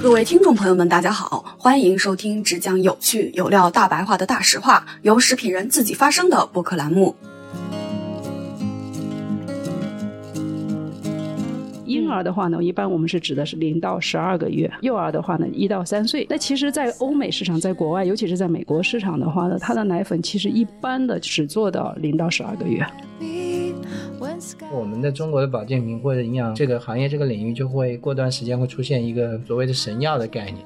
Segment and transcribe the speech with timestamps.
[0.00, 7.14] 各位听众朋友们，大家好，欢迎收听只讲有趣有料大白话的大实话，由食品人自己发声的播客栏目。
[11.84, 16.26] 婴儿的话呢，一般我们是指的是零到十二个月；幼儿的话呢，一到三岁。
[16.30, 22.86] 那其实，在欧美市场，在国外，尤其是在美国市场的话呢，它的奶粉其实一般的只做到零到十二个月。
[24.72, 30.64] 我们的中国的保健品或者营养这个行业这个领域，就会过段时间会出现一个所谓的神药的概念。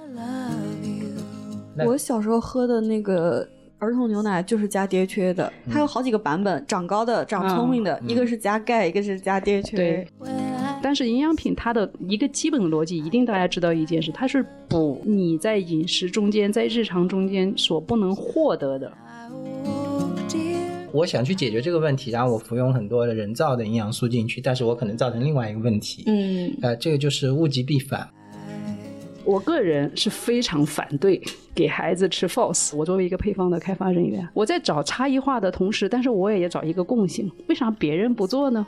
[1.87, 3.47] 我小时候喝的那个
[3.79, 9.75] 儿童牛奶就是加 DHA 的，它有好几个版本，长高的、长聪明的，一个是加钙，一个是加 DHA。
[9.75, 10.07] 对，
[10.83, 18.93] 但是营养品它的一个基本逻辑，一定大家知道一件事，它是补你在饮食中间、在日常中间所不能获得的。
[20.93, 26.05] 我想去解决这个问题，然后我服用很多的人造的营养素进去，但是我可能造成另外一个问题。
[26.07, 28.09] 嗯，呃，这个就是物极必反。
[29.25, 31.23] 我个人是非常反对
[31.55, 32.75] 给孩子吃 FOS。
[32.77, 37.31] 我作为一个配方的开发人员，我在找差异化的同时，但是我也要找一个共性。
[37.49, 38.67] 为啥别人不做呢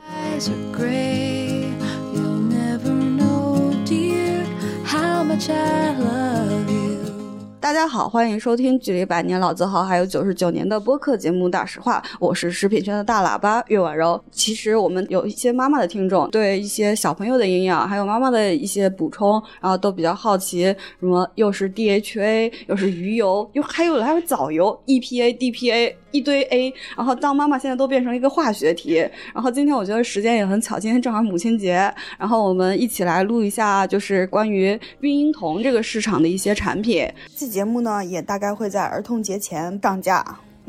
[7.65, 14.23] 大家好，欢迎收听距离百年老字号还有九十九年的播客节目《大实话》，我是食品圈的大喇叭岳婉柔。
[14.29, 20.65] 其实我们有一些妈妈的听众，对一些小朋友的营养，还有妈妈的一些补充，然后都比较好奇，
[20.99, 25.95] 什么又是 DHA，又是鱼油，又还有还有藻油，EPA、DPA。
[26.15, 28.95] 一堆 A，然后当妈妈现在都变成了一个化学题。
[29.33, 37.05] 然后今天我觉得时间也很巧，今天正好母亲节，然后我们一起来录一下，就是关于孕婴童这个市场的一些产品。
[37.35, 40.23] 这节目呢，也大概会在儿童节前上架。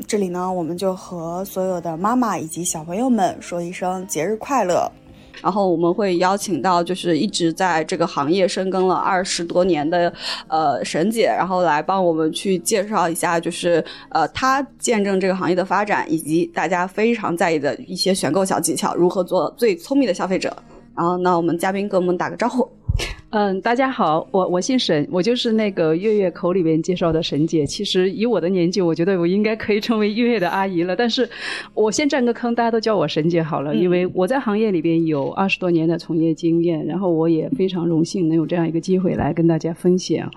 [0.05, 4.91] 这里呢，我们就和所有的妈妈以及小朋友们说一声节日快乐。
[5.41, 10.11] 然后我们会邀请到就是一直在这个行业深耕了二十多年的
[10.47, 20.55] 呃沈姐，然后来帮我们去介绍一下，就是呃她见证这个行业的发展，以及大家非常在意的一些选购小技巧，如何做最聪明的消费者。
[20.95, 22.67] 然后，那我们嘉宾跟我们打个招呼。
[23.29, 27.65] 嗯，大家好，我我姓沈，我就是那个月月口里边介绍的沈姐。
[27.65, 30.95] 其实以我的年纪，我觉得我应该可以成为月月的阿姨了。
[30.95, 31.29] 但是
[31.73, 40.31] 我先占个坑，大家都叫我沈姐好了，因为我在行业里边有二十多年的从业经验，然后我也非常荣幸能有这样一个机会来跟大家分享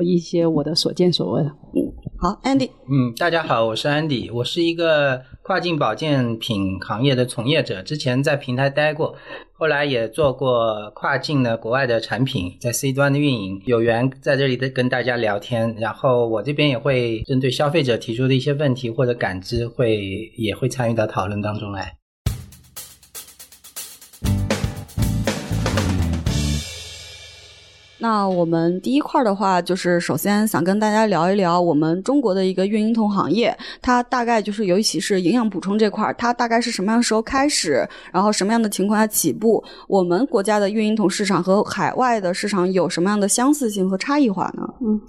[0.00, 1.50] 一些我的所见所闻。
[2.18, 9.14] 好，Andy，嗯，大家好，我是 Andy，我是一个跨境保健品行业的从业者，之前在平台待过，
[9.52, 21.98] 后来也做过跨境的国外的产品，在 C 端的运营，有缘在这里的跟大家聊天，然后我这边也会针对消费者提出的一些问题或者感知，会也会参与到讨论当中来。
[28.06, 33.52] 那我们第一块的话，就是首先想跟大家聊一聊我们中国的一个孕婴童行业，
[33.82, 39.60] 它大概就是尤其是营养补充这块，它大概是什么样的时候开始，然后什么样的情况下起步？
[39.88, 44.62] 我们国家的孕婴童市场和海外的市场有什么样的相似性和差异化呢？
[44.82, 45.00] 嗯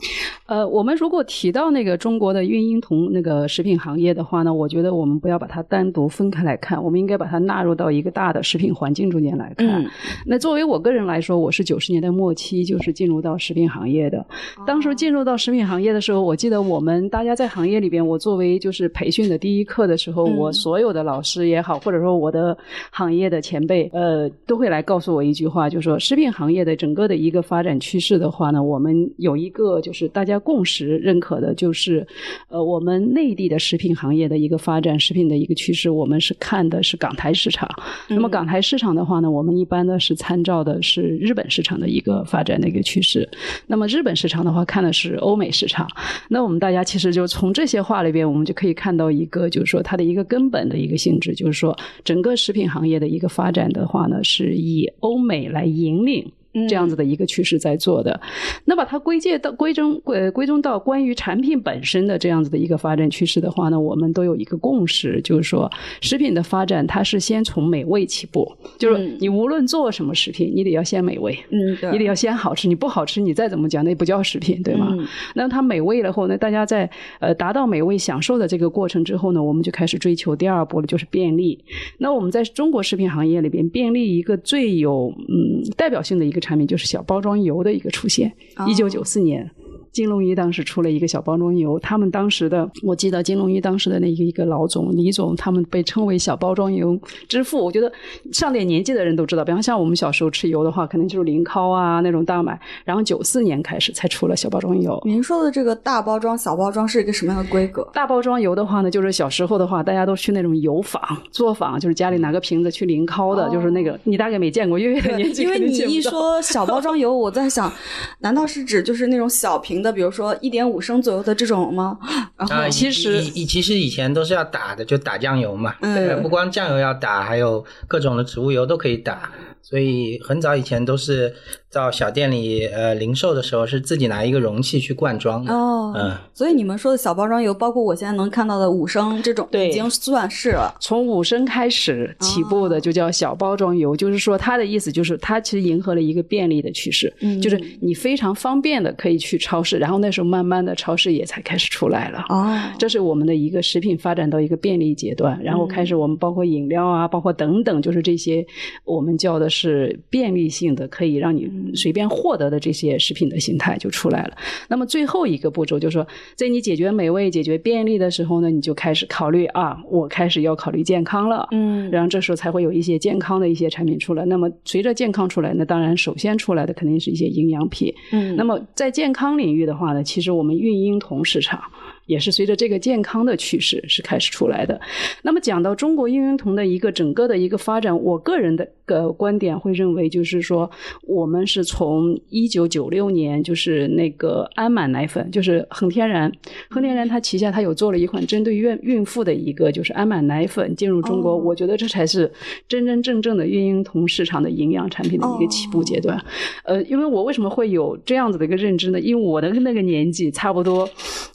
[0.48, 9.84] 呃，我们如果提到那个中国的孕婴童那个食品行业的话呢，我觉得我们不要把它单独分开来看，我们应该把它纳入到一个大的食品环境中间来看。
[9.84, 9.88] 嗯
[10.26, 14.26] 那作为我个人来说，我是九十年代末期就是进入到食品行业的。
[14.66, 22.58] 当时进入到食品行业的时候，我记得我们大家在行业里边，我作为就是培训的第一课的时候，嗯我所有的老师也好，或者说我的
[22.92, 32.06] 行业的前辈，呃，都会来告诉我一句话，就是说食品行业的整个的一个发展趋势的话呢，我们有一个就是大家共识认可的，就是
[32.50, 37.68] 呃，我们内地的食品行业的一个发展，食品的一个趋势，我们是看的是港台市场。
[38.08, 43.28] 那么港台市场的话呢，我们一般呢是参照的是日本市场的一个发展的一个趋势。
[43.68, 45.88] 那么日本市场的话，看的是欧美市场。
[46.30, 56.32] 那我们大家其实就从这些话里边，我们就可以看到一个，就是说它的一个根本的一个性质，就是说整个食品行业的一个发展的话呢，是以欧美来引领。
[56.68, 58.20] 这样子的一个趋势在做的，
[58.66, 65.70] 那把它归结到归中呃归中到关于产品本身的这样子的一个发展趋势的话呢，我们都有一个共识，就是说
[66.02, 69.18] 食品的发展它是先从美味起步，就是嗯。
[69.20, 74.90] 你无论做什么食品，你得要先美味，嗯，对，你得要先好吃，你不好吃，你再怎么讲，那不叫食品，对吗？
[74.92, 75.08] 嗯？
[75.34, 76.90] 那它美味了后呢，大家在
[77.20, 81.58] 呃达到美味享受的这个过程之后呢，我们就开始追求第二步了，就是便利。
[81.98, 89.52] 那我们在中国食品行业里边，便利一个最有嗯代表性的一个产品就是小包装油的一个出现，哦一九九四年。
[89.98, 96.96] 金龙鱼当时出了一个小包装油，他们当时的我记得金龙鱼当时的那一个一个老总李总，他们被称为小包装油
[97.28, 97.66] 之父。
[97.66, 97.92] 我觉得
[98.32, 105.02] 上点年纪的人都知道，比方像我们小时候吃油的话，可能就是林涛啊那种大买，然后九四年开始才出了小包装油。
[105.04, 107.82] 您说的这个大包装、小包装是一个什么样的规格？
[107.92, 111.02] 大包装油的话呢，就是小时候的话，大家都去那种油坊
[111.32, 117.74] 作坊，就是家里拿个瓶子去临烤的，哦就是那个你大概没见过，月月的年纪因为你一说小包装油，我在想，
[118.20, 121.98] 难道是指就是那种小瓶的，比如说一点五升左右的这种吗？
[122.38, 125.76] 然后啊，其实以以其实以前都是要打的，就打酱油嘛。
[125.82, 129.32] 嗯呃不光酱油要打，还有各种的植物油都可以打。
[129.62, 131.34] 所以很早以前都是
[131.74, 135.54] 到小店里呃零售的时候是自己拿一个容器去灌装的。
[135.54, 140.74] 哦，嗯，所以你们说的小包装油，包括我现在能看到的五升这种，对已经算是了。
[140.80, 152.26] 从五升开始起步的就叫小包装油，就是说它的意思就是它其实迎合了一个便利的趋势，嗯就是你非常方便的可以去超市，然后那时候慢慢的超市也才开始出来了。
[152.30, 158.46] 哦，这是我们的一个食品发展到一个便利阶段，然后开始我们包括饮料啊，包括等等，就是这些
[158.84, 164.38] 我们叫的是便利性的，可以让你随便获得的这些食品的形态就出来了。
[164.68, 171.48] 那么最后一个步骤就是说，在你解决美味、解决便利的时候呢，你就开始考虑啊，我开始要考虑健康了。
[171.52, 174.26] 嗯然后这时候才会有一些健康的一些产品出来。
[174.26, 177.94] 那么随着健康出来，那当然首先出来的肯定是一些营养品。
[178.12, 181.62] 嗯那么在健康领域的话呢，其实我们孕婴童市场。
[182.08, 184.82] 也是随着这个健康的趋势是开始出来的。
[185.22, 190.70] 那么讲到中国孕婴童的一个整个的一个发展，我个人的个观点会认为，就是说
[191.04, 196.32] 我们是从一九九六年，就是那个安满奶粉，就是恒天然，
[196.70, 202.32] 恒天然它旗下它有做了一款针对孕孕妇的一个就是安满奶粉进入中国，哦我觉得这才是
[202.68, 206.18] 真真正正的孕婴童市场的营养产品的一个起步阶段。
[206.64, 209.00] 呃，因为我为什么会有这样子的一个认知呢？
[209.00, 210.90] 因为我的那个年纪差不多，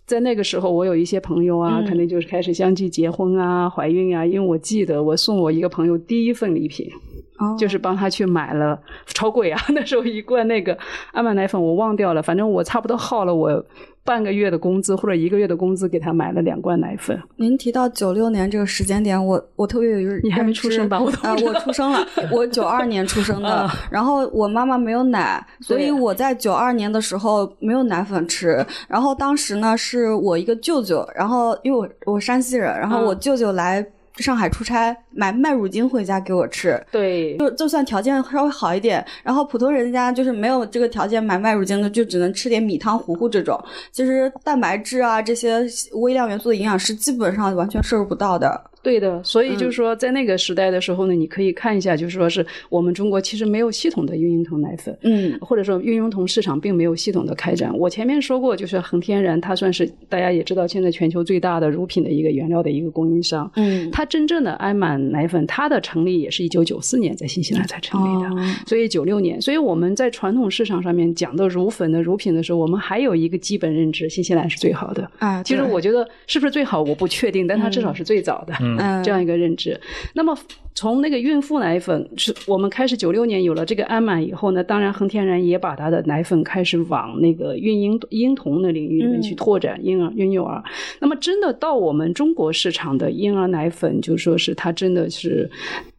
[0.06, 4.24] 在那个时候，我有一些朋友啊，嗯肯定就是开始相继结婚啊、怀孕啊。
[4.26, 6.86] 因为我记得我送我一个朋友第一份礼品，
[7.42, 10.76] 哦就是帮他去买了超贵啊， 那时候一罐那个
[11.12, 13.64] 安满奶粉我忘掉了，反正我差不多耗了我
[14.04, 17.16] 半个月的工资或者一个月的工资给他买了两罐奶粉。
[17.36, 23.72] 您提到九六年这个时间点，我我特别有一个你还没出生吧我啊、我出生了， 我九二年出生的啊。
[23.90, 28.64] 然后我妈妈没有奶，所以我在九二年的时候没有奶粉吃。
[28.88, 33.86] 然后当时呢，是我一个舅舅，然后因为我我山西人，然后嗯我舅舅来
[34.16, 36.78] 上海出差，买麦乳精回家给我吃。
[36.90, 43.58] 对，就就算条件稍微好一点，然后普通人家就是没有这个条件买麦乳精的，就只能吃点米汤糊糊这种。
[43.90, 45.64] 其实蛋白质啊这些
[45.94, 48.62] 微量元素的营养是基本上完全摄入不到的。
[48.82, 54.96] 对的，所以嗯就是说，在那个时代的时候呢，你可以看一下，就是说是我们中国其实没有系统的孕婴童奶粉。
[55.02, 57.76] 嗯或者说孕婴童市场并没有系统的开展。
[57.76, 63.50] 我前面说过，就是恒天然，它算是大家也知道，现在全球最大的乳品的一个原料的一个供应商。
[63.56, 68.28] 嗯，它真正的安满奶粉，它的成立也是一九九四年在新西兰才成立的。
[68.28, 75.08] 哦所以九六年，所以我们在传统市场上面讲的乳粉的乳品的时候，我们还有一个基本认知，新西兰是最好的。
[75.18, 78.54] 啊，其实我觉得是不是最好我不确定，但它至少是最早的。
[78.60, 79.78] 嗯嗯这样一个认知。
[80.14, 80.36] 那么
[80.74, 90.62] 从那个孕妇奶粉，是我们开始九六年有了这个安满以后呢，当然恒天然也把它的奶粉开始往那个孕婴婴童的领域里面去拓展婴儿、婴幼儿。
[91.00, 95.50] 那么真的到我们中国市场的婴儿奶粉，就说是它真的是。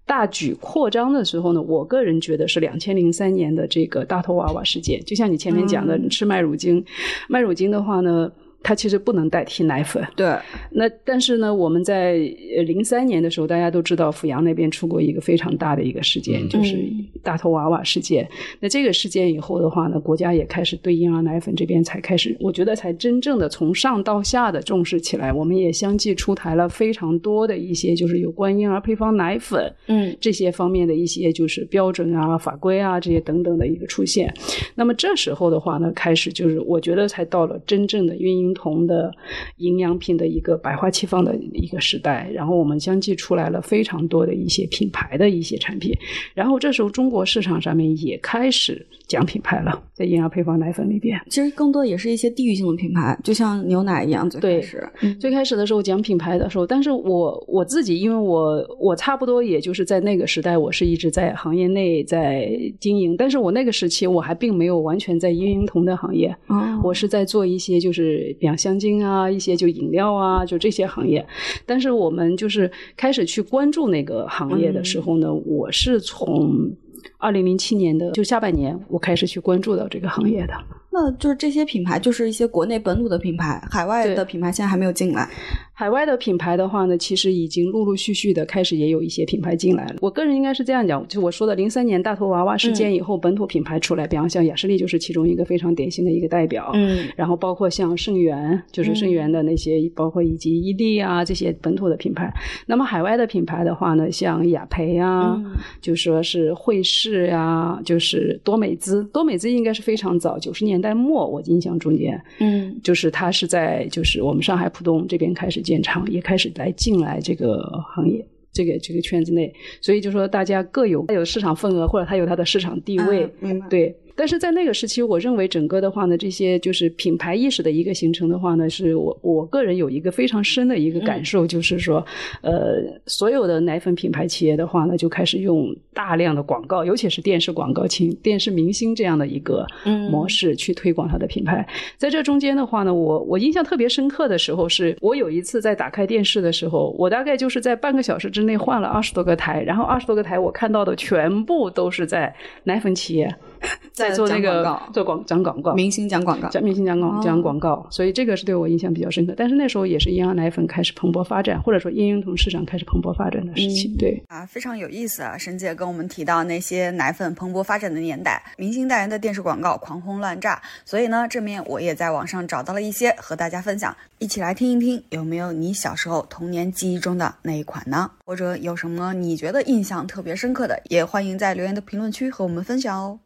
[0.05, 5.01] 大举扩张的时候呢，我个人觉得是两千零三年的这个大头娃娃事件。
[5.05, 6.83] 就像你前面讲的，嗯吃麦乳精，
[7.29, 8.29] 麦乳精的话呢，
[8.63, 10.01] 它其实不能代替奶粉。
[10.15, 10.35] 对，
[10.71, 12.13] 那但是呢，我们在
[12.55, 16.75] 呃零三年的时候，大家都知道阜阳那边出过一个非常大的一个事件，就是
[17.21, 18.27] 大头娃娃事件。
[18.59, 25.33] 那这个事件以后的话呢，国家也开始对婴儿奶粉这边才开始，我觉得才真正的从上到下的重视起来。
[25.33, 34.33] 我们也相继出台了非常多的一些就是有关婴儿配方奶粉，嗯这些方面的一些就是标准啊、法规啊这些等等的一个出现。
[34.75, 39.11] 那么这时候的话呢，开始就是我觉得才到了真正的孕婴童的
[39.57, 42.29] 营养品的一个百花齐放的一个时代。
[42.33, 45.91] 然后我们相继出来了非常多的一些品牌的一些产品。
[46.33, 51.19] 然后这时候中国市场上面也开始讲品牌了，在婴儿配方奶粉里边。
[51.29, 54.89] 其实更多也是一些地域性的品牌，就像牛奶一样，最对开始。
[55.01, 71.25] 嗯最开始的时候讲品牌的时候，但是我我自己，因为我我差不多也就是在那个时代，我是一直在行业内在经营，但是我那个时期我还并没有完全在婴婴童的行业，哦我是在做一些就是比方香精啊，一些就饮料啊，就这些行业。
[71.65, 76.75] 但是我们就是开始去关注那个行业的时候呢，我是从。
[77.17, 80.53] 二零零七年的就下半年，我开始去关注到这个行业的。
[80.93, 85.27] 那就是这些品牌，就是一些国内本土的品牌，海外的品牌现在还没有进来。
[85.75, 89.95] 海外的品牌的话呢，其实已经陆陆续续的开始也有一些品牌进来了。
[90.01, 96.69] 我个人应该是这样讲，就我说的零三年大头娃娃事件以后，本土品牌出来，比方像雅诗丽就是其中一个非常典型的一个代表。
[96.75, 102.31] 嗯然后包括像盛源，就是盛源的那些，包括以及伊利啊这些本土的品牌。
[102.67, 117.63] 那么海外的品牌的话呢，像雅培啊，嗯就说是惠氏呀、就是多美姿，多美姿应该是非常早，九十年代末我印象中间，嗯就是他是在就是我们上海浦东这边开始建厂，也开始来进来这个
[117.95, 118.23] 行业。
[118.55, 123.97] 这个这个圈子内，所以就说大家各有各有市场份额，或者它有它的市场地位，啊明白对。
[124.15, 132.05] 但是在那个时期，我认为整个的话呢，这些就是品牌意识的一个形成的话呢，是我我个人有一个非常深的一个感受，就是说，
[132.41, 140.03] 呃，所有的奶粉品牌企业的话呢，就开始用大量的广告，尤其是电视广告，请电视明星这样的一个嗯。
[140.13, 141.67] 模式去推广它的品牌。
[141.97, 152.33] 在这中间的话呢，我我印象特别深刻的时候是，我有一次在打开电视的时候，我大概就是在半个小时之内换了二十多个台，然后二十多个台我看到的全部都是在
[152.65, 153.33] 奶粉企业
[153.93, 155.73] 在做那个做广讲广告。
[155.73, 159.33] 明星讲广告，讲明星讲广哦讲广告，所以这个是对我印象比较深刻。
[159.37, 163.93] 但是那时候也是婴儿奶粉开始蓬勃发展，或者说婴婴童市场开始蓬勃发展的事情。
[163.93, 165.37] 嗯对，啊，非常有意思啊！
[165.37, 178.09] 沈姐跟我们提到那些奶粉蓬勃发展的年代，明星代言的电视广告狂轰乱炸，所以呢，这面我也在网上找到了一些和大家分享，一起来听一听，有没有你小时候童年记忆中的那一款呢？
[178.25, 183.19] 或者有什么你觉得印象特别深刻的，也欢迎在留言的评论区和我们分享哦。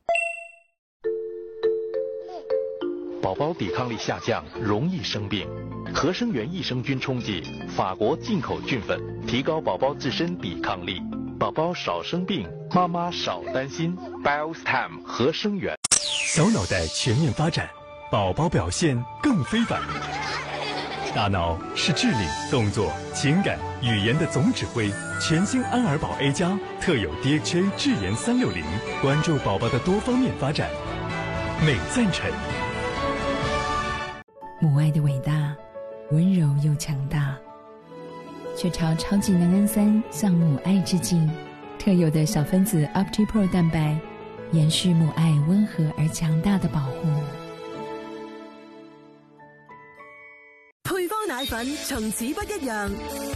[3.22, 5.48] 宝宝抵抗力下降，容易生病。
[5.94, 7.42] 合生元益生菌冲剂，
[7.76, 11.02] 法国进口菌粉，提高宝宝自身抵抗力，
[11.40, 13.98] 宝宝少生病，妈妈少担心。
[14.24, 15.76] Biostem 合生元。
[15.92, 17.68] 小脑袋全面发展，
[18.12, 19.82] 宝宝表现更非凡。
[21.16, 22.18] 大脑是智力、
[22.52, 24.92] 动作、情感、语言的总指挥。
[25.20, 28.64] 全新安尔宝 A 加特有 DHA 智研三六零，
[29.02, 30.70] 关注宝宝的多方面发展。
[31.66, 32.32] 美赞臣。
[34.60, 35.56] 母爱的伟大，
[36.10, 37.38] 温柔又强大，
[38.56, 41.30] 雀巢超级能氨酸向母爱致敬。
[41.78, 43.96] 特有的小分子 OptiPro 蛋白，
[44.52, 47.22] 延续母爱温和而強大的保護。
[50.84, 52.92] 配方奶粉從此不一樣，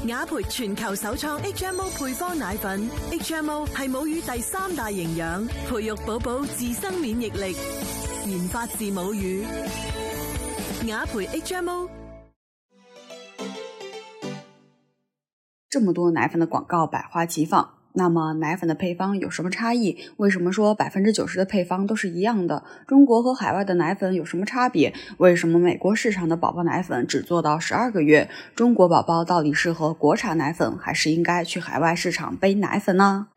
[0.07, 7.55] 雅培全球首創 HMO 配方奶粉，HMO 係母乳第三大營養，培育寶寶自身免疫力，
[8.25, 9.45] 研發自母乳。
[10.87, 11.87] 雅培 HMO。
[15.69, 19.95] 这么多奶粉的广告百花齐放，那么奶粉的配方有什么差异？
[20.17, 22.63] 为什么说百分之九十的配方都是一样的？
[22.87, 24.93] 中国和海外的奶粉有什么差别？
[25.17, 28.29] 为什么美国市场的宝宝奶粉只做到十二个月？
[28.55, 33.27] 中国宝宝到底适合国产奶粉，还是应该去海外市场背奶粉呢？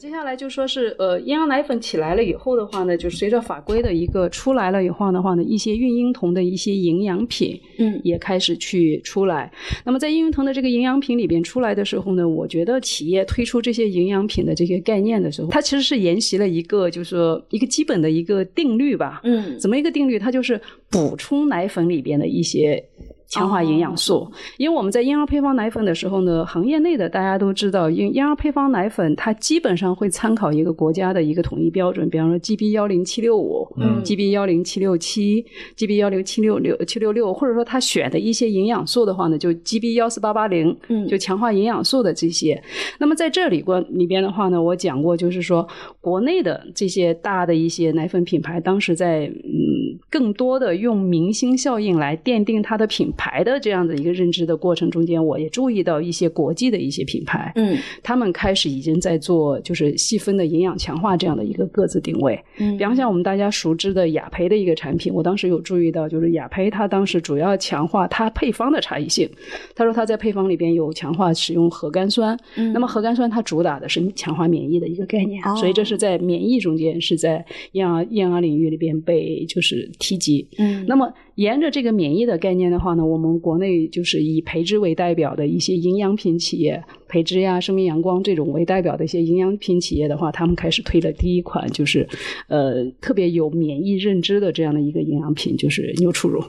[0.00, 9.52] 接下来就说是呃，婴儿奶粉起来了以后的话呢，就随着法规的一个出来了以后的话呢，一些孕婴童的一些营养品，嗯也开始去出来。
[9.84, 19.20] 那么在孕婴童的这个营养品里边出来的时候呢，我觉得企业推出这些营养品的这些概念的时候，它其实是沿袭了一个就是说一个基本的一个定律吧。
[19.24, 20.16] 嗯怎么一个定律？
[20.16, 22.80] 它就是补充奶粉里边的一些
[23.28, 24.30] 强化营养素。
[24.56, 35.44] 因为我们在婴儿配方奶粉的时候呢，行业内的大家都知道，婴婴儿配方奶粉它基本上会参考一个国家的一个统一标准，比方说 GB 幺零七六五、嗯 GB 幺零七六七、
[35.76, 42.60] GB 幺零七六六七六六，或者说它选的一些营养素的话呢，就 GB 幺四八八零，嗯就强化营养素的这些。
[42.98, 45.66] 那么在这里过里边的话呢，我讲过，就是说
[46.00, 62.40] 国内的这些大的一些奶粉品牌，当时在嗯更多的用明星效应来奠定它的品牌的这样的一个认知的过程中间，我也注意到一些国际的一些品牌，嗯他们开始已经在做就是细分的营养强化这样的一个各自定位。
[62.58, 69.28] 嗯比方像我们大家熟知的雅培的一个产品，我当时有注意到，就是雅培它当时主要强化它配方的差异性。
[69.74, 80.46] 他说他在配方里边有强化使用核苷酸，嗯那么核苷酸它主打的是强化免疫的一个概念，哦所以这是在免疫中间是在婴儿婴儿领域里边被就是提及。
[80.58, 92.06] 嗯那么沿着这个免疫的概念的话呢，我们国内就是以培植为代表的一些营养品企业，培植呀、生命阳光这种为代表的一些营养品企业的话，他们开始推了第一款，就是
[92.48, 96.42] 呃特别有免疫认知的这样的一个营养品，就是牛初乳。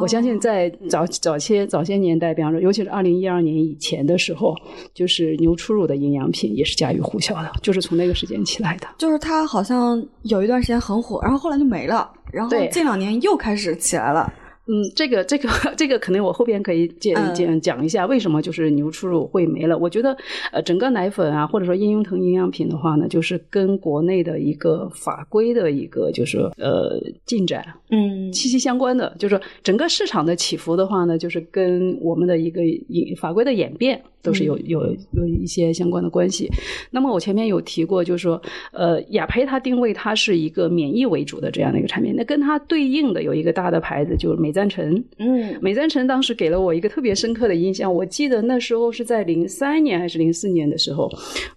[0.00, 4.54] 我相信在早早些早些年代，比方说，尤其是二零一二年以前的时候，
[4.94, 8.86] 就是牛初乳的营养品也是家喻户晓的，就是从那个时间起来的。
[8.98, 14.32] 就是它好像有一段时间很火，然后后来就没了，然后对近两年又开始起来了。
[14.70, 19.76] 嗯，这个这个这个可能我后边可以讲嗯讲讲一下为什么就是牛初乳会没了。
[19.76, 20.16] 我觉得
[20.52, 36.50] 呃，整个奶粉啊，或者说婴幼疼营养品的话呢，就是跟国内的一个法规的一个就是呃进展嗯息息相关的，就是整个市场的起伏的话呢，就是跟我们的一个引法规的演变都是有有有一些相关的关系。
[36.90, 38.40] 那么我前面有提过，就是说，
[38.72, 45.02] 呃，雅培它定位它是一个免疫为主的这样的一个产品，那跟它对应的有一个大的牌子就是美赞臣。
[45.18, 51.10] 嗯美赞臣当时给了我一个特别深刻的印象，我记得那时候是在零三年还是零四年的时候，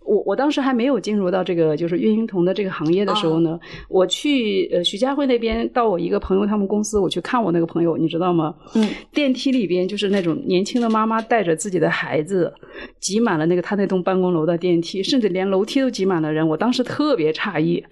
[0.06, 8.54] 我我当时还没有进入到这个就是孕婴童的这个行业的时候呢，我去呃徐家汇那边到我一个朋友他们公司，我去看我那个朋友，你知道吗？
[8.76, 12.53] 嗯，电梯里边就是那种年轻的妈妈带着自己的孩子，
[13.00, 16.48] 挤满了那个他那栋办公楼的电梯，甚至连楼梯都挤满了人。
[16.48, 17.84] 我当时特别诧异，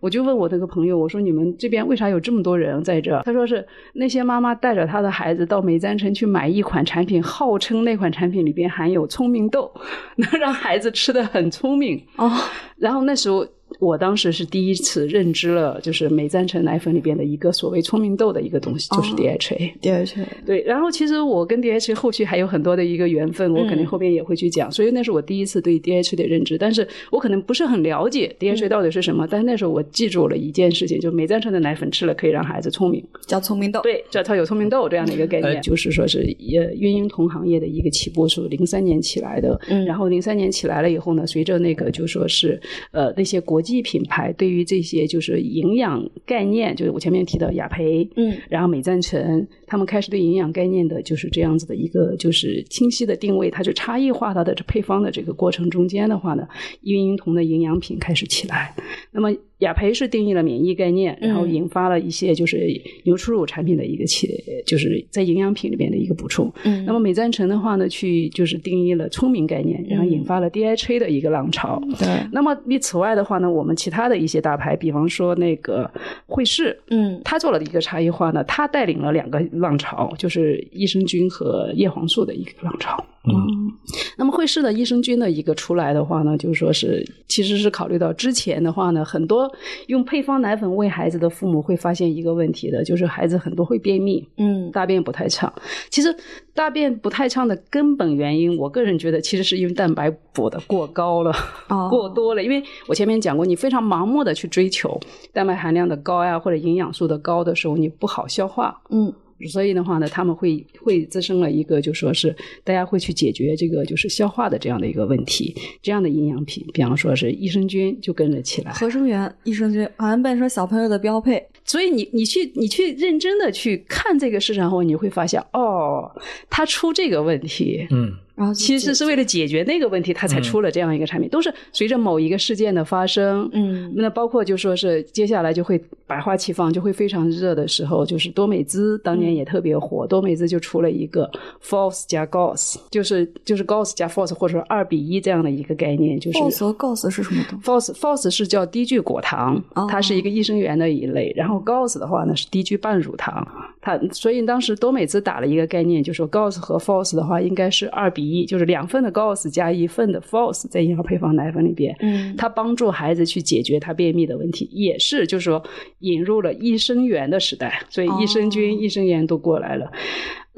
[0.00, 3.20] 我就问我那个朋友，我说你们这边为啥有这么多人在这？
[3.24, 9.72] 他说是那些妈妈带着她的孩子到美赞臣去买一款产品，号称那款产品里边含有聪明豆，
[10.16, 12.02] 能让孩子吃的很聪明。
[12.16, 12.30] 哦，
[12.76, 13.46] 然后那时候。
[13.78, 19.72] 我当时是第一次认知了，就是美赞臣奶粉里边的一个所谓聪明豆的一个东西，就是哦 DHA。
[19.80, 33.80] DHA 对，然后其实我跟 DHA 后续还有很多的一个缘分，我肯定后边也会去讲，所以那是我第一次对 DHA 的认知，但是我可能不是很了解 DHA 到底是什么，但是那时候我记住了一件事情，就美赞臣的奶粉吃了可以让孩子聪明，叫聪明豆。
[33.82, 39.84] 对，叫它有聪明豆这样的一个概念，呃就是说是呃孕婴童行业的一个起步是零三年起来的，嗯。
[39.84, 42.60] 然后零三年起来了以后呢，随着那个就说是
[42.92, 56.48] 呃那些国际品牌对于这些就是营养概念，就是我前面提到雅培，嗯，然后美赞臣，他们开始对营养概念的就是这样子的一个就是清晰的定位，它就差异化它的这配方的这个过程中间的话呢，
[56.82, 58.74] 孕婴童的营养品开始起来，
[59.10, 59.30] 那么。
[59.60, 62.68] 雅培是定义了免疫概念，然后嗯引发了一些就是
[63.04, 64.28] 牛初乳产品的一个起，
[64.66, 66.52] 就是在营养品里边的一个补充。
[66.64, 71.80] 嗯那么美赞臣的话呢，去就是定义了聪明概念，然后引发了 DHA 的一个浪潮。
[71.98, 75.90] 对，那么你此外的话呢，我们其他的一些大牌，比方说那个
[76.26, 83.04] 惠氏，嗯它做了一个差异化呢，它带领了两个浪潮，就是益生菌和叶黄素的一个浪潮。
[83.22, 83.70] 嗯，
[84.16, 89.50] 那么惠氏的益生菌的一个出来的话呢，就是说是其实是考虑到之前的话呢，很多
[89.88, 95.52] 用配方奶粉喂孩子的父母会发现一个问题的，就是孩子很多会便秘，嗯大便不太畅。
[95.90, 96.16] 其实
[96.54, 101.30] 大便不太畅的根本原因，我个人觉得其实是因为蛋白补的过高了。
[101.68, 104.98] 哦 过多了，因为我前面讲过，你非常盲目的去追求
[105.32, 108.80] 蛋白含量的高呀，或者营养素的高的时候，你不好消化。
[108.88, 109.12] 嗯
[109.48, 118.72] 所以的话呢，他们会会滋生了一个，就说是大家会去解决这个就是消化的这样的一个问题，这样的营养品，比方说是益生菌就跟着起来。
[118.72, 121.44] 合生元、益生菌好像变成小朋友的标配。
[121.64, 126.10] 所以你你去你去认真的去看这个市场后，你会发现哦，
[126.48, 141.30] 它出这个问题，嗯，然后其实是为了解决那个问题，它才出了这样一个产品，都是随着某一个事件的发生，嗯那包括就说是接下来就会百花齐放，就会非常热的时候，就是多美姿当年也特别火，多美姿就出了一个
[141.62, 151.30] false 加 gauze，就是就是 gauze 加 false 或者说二比一这样的一个概念，就是 false 和 gauze 是什么东西？false false 是叫低聚果糖哦，它是一个益生元的一类。
[151.36, 153.46] 然后 gauze 的话呢是低聚半乳糖，
[153.82, 161.94] 它所以当时多美姿打了一个概念，就说 gauze 和 false 的话应该是二比一，就是两份的 gauze 加一份的 false 在婴儿配方奶粉里边。
[162.00, 165.62] 嗯它帮助孩子去解决他便秘的问题，也是就是说
[165.98, 169.90] 引入了益生元的时代，所以益生菌、哦益生元都过来了。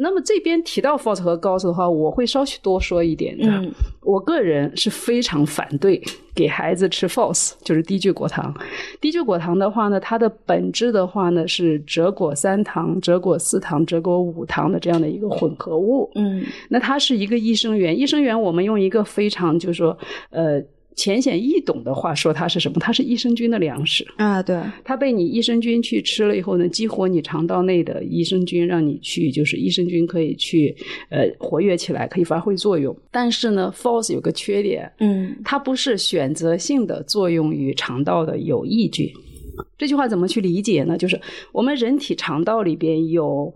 [0.02, 3.48] 那么这边提到 false 和 gauze 的话，我会稍许多说一点的。
[3.48, 6.02] 嗯我个人是非常反对
[6.34, 8.52] 给孩子吃 false，就是低聚果糖。
[9.00, 16.10] 低聚果糖的话呢，它的本质的话呢是蔗果三糖、蔗果四糖、蔗果五糖的这样的一个混合物。
[16.16, 19.96] 嗯那它是一个益生元，益生元我们用一个非常就是说
[20.30, 20.60] 呃
[20.94, 22.78] 浅显易懂的话说它是什么？
[22.78, 24.06] 它是益生菌的粮食。
[24.16, 30.76] 啊，对，它被你益生菌去吃了以后呢，激活你肠道内的益生菌，让你去就是益生菌可以去
[31.10, 32.96] 呃活跃起来，可以发挥作用。
[33.10, 39.10] 但是呢，false 有个缺点，嗯它不是选择性的作用于肠道的有益菌。
[39.76, 40.96] 这句话怎么去理解呢？
[40.96, 41.20] 就是
[41.52, 43.52] 我们人体肠道里边有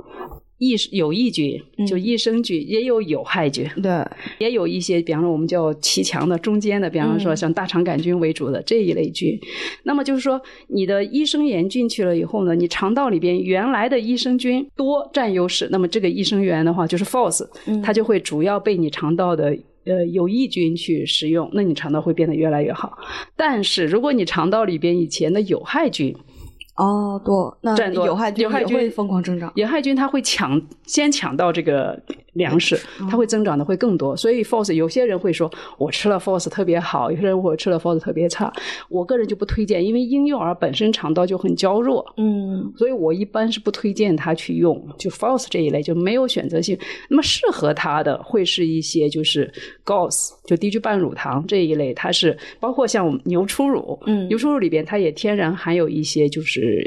[0.58, 3.90] 益有益菌，就益生菌，也有有害菌，对，
[4.38, 9.38] 也有一些，比方说我们叫骑墙的中间的，比方说嗯像大肠杆菌为主的这一类菌。
[9.82, 17.46] 那么就是说，你的益生元进去了以后呢，你肠道里边原来的益生菌多占优势，那么这个益生元的话就是 false，、
[17.82, 19.56] 它就会主要被你肠道的。
[19.88, 22.98] 呃，有益菌去食用，那你肠道会变得越来越好。
[23.36, 26.12] 但是，如果你肠道里边以前的有害菌，
[26.76, 29.50] 哦，多，那有害菌有害菌也会疯狂增长。
[29.54, 32.00] 有害菌它会抢先抢到这个
[32.36, 32.78] 粮食，
[33.10, 34.16] 它会增长的会更多。
[34.16, 38.52] 所以 FOS 有些人会说，我吃了 FOS 特别好，有些人我吃了 FOS 特别差。
[38.88, 46.78] 我个人就不推荐，因为婴幼儿本身肠道就很娇弱，嗯所以我一般是不推荐他去用就 FOS 这一类，就没有选择性。
[47.08, 49.52] 那么适合他的会是一些就是
[49.84, 56.84] GOS，就低聚半乳糖这一类，它是包括像我们牛初乳，嗯牛初乳里边它也天然含有一些就是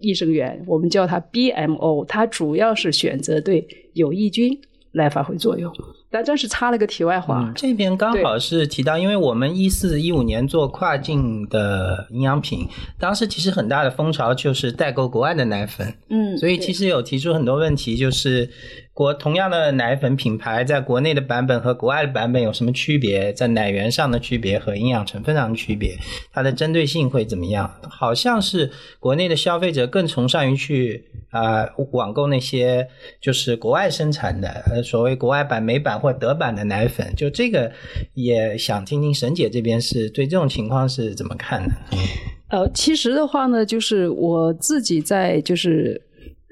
[0.00, 4.56] 益生元，我们叫它 BMO，它主要是选择对有益菌
[4.92, 5.72] 来发挥作用。
[6.10, 12.66] 但真是插了个题外话，嗯，这边刚好是提到，因为我们一四一五年做跨境的营养品，
[12.98, 18.48] 当时其实很大的风潮就是代购国外的奶粉，嗯，所以其实有提出很多问题，就是
[18.98, 23.32] 国同样的奶粉品牌，在国内的版本和国外的版本有什么区别？
[23.32, 25.96] 在奶源上的区别和营养成分上的区别，
[26.32, 27.72] 它的针对性会怎么样？
[27.88, 32.88] 好像是国内的消费者更崇尚于去啊、网购那些
[33.20, 37.14] 就是国外生产的，呃，所谓国外版、美版或德版的奶粉。
[37.16, 37.70] 就这个，
[38.14, 41.70] 也想听听沈姐这边是对这种情况是怎么看的？
[42.48, 46.02] 呃，其实的话呢，就是我自己在就是。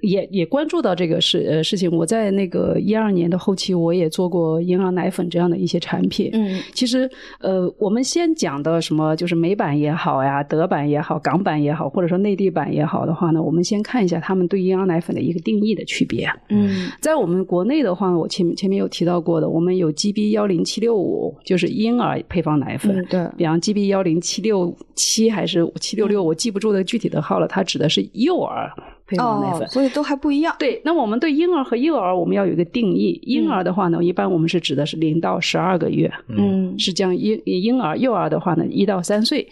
[0.03, 6.31] 也也关注到这个事呃事情，我在那个一二年的后期，我也做过婴儿奶粉这样的一些产品。
[6.35, 7.09] 嗯其实
[7.41, 16.29] 呃，我们先讲的什么，就是美版也好呀，德版也好，港版也好，或者说内地版也好的话呢，我们先看一下他们对婴儿奶粉的一个定义的区别。
[16.51, 22.97] 嗯在我们国内的话，我前前面有提到过的，我们有 GB 幺零七六五，就是婴儿配方奶粉。
[22.99, 27.47] 嗯，对，比方 GB 幺零七六七还是七六六，我记不住的具体的号了。
[27.49, 28.71] 它指的是幼儿
[29.07, 29.63] 配方奶粉。
[29.63, 30.55] 哦，所以都还不一样。
[30.59, 33.21] 对，那我们对婴儿和幼儿我们要有一个定义。
[33.25, 39.47] 婴儿的话呢，一般我们是指的是零到十二个月，嗯，是将婴婴儿；幼儿的话呢，一到三岁。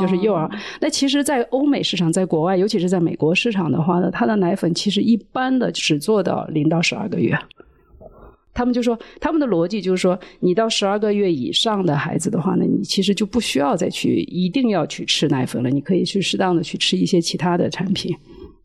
[0.00, 7.38] 就是幼儿哦，那其实，在欧美市场，在国外，尤其是在美国市场的话呢，它的奶粉其实一般的只做到零到十二个月。
[8.52, 18.12] 他们就说，他们的逻辑就是说，你到十二个月以上的孩子的话呢，你其实就不需要再去一定要去吃奶粉了，你可以去适当的去吃一些其他的产品。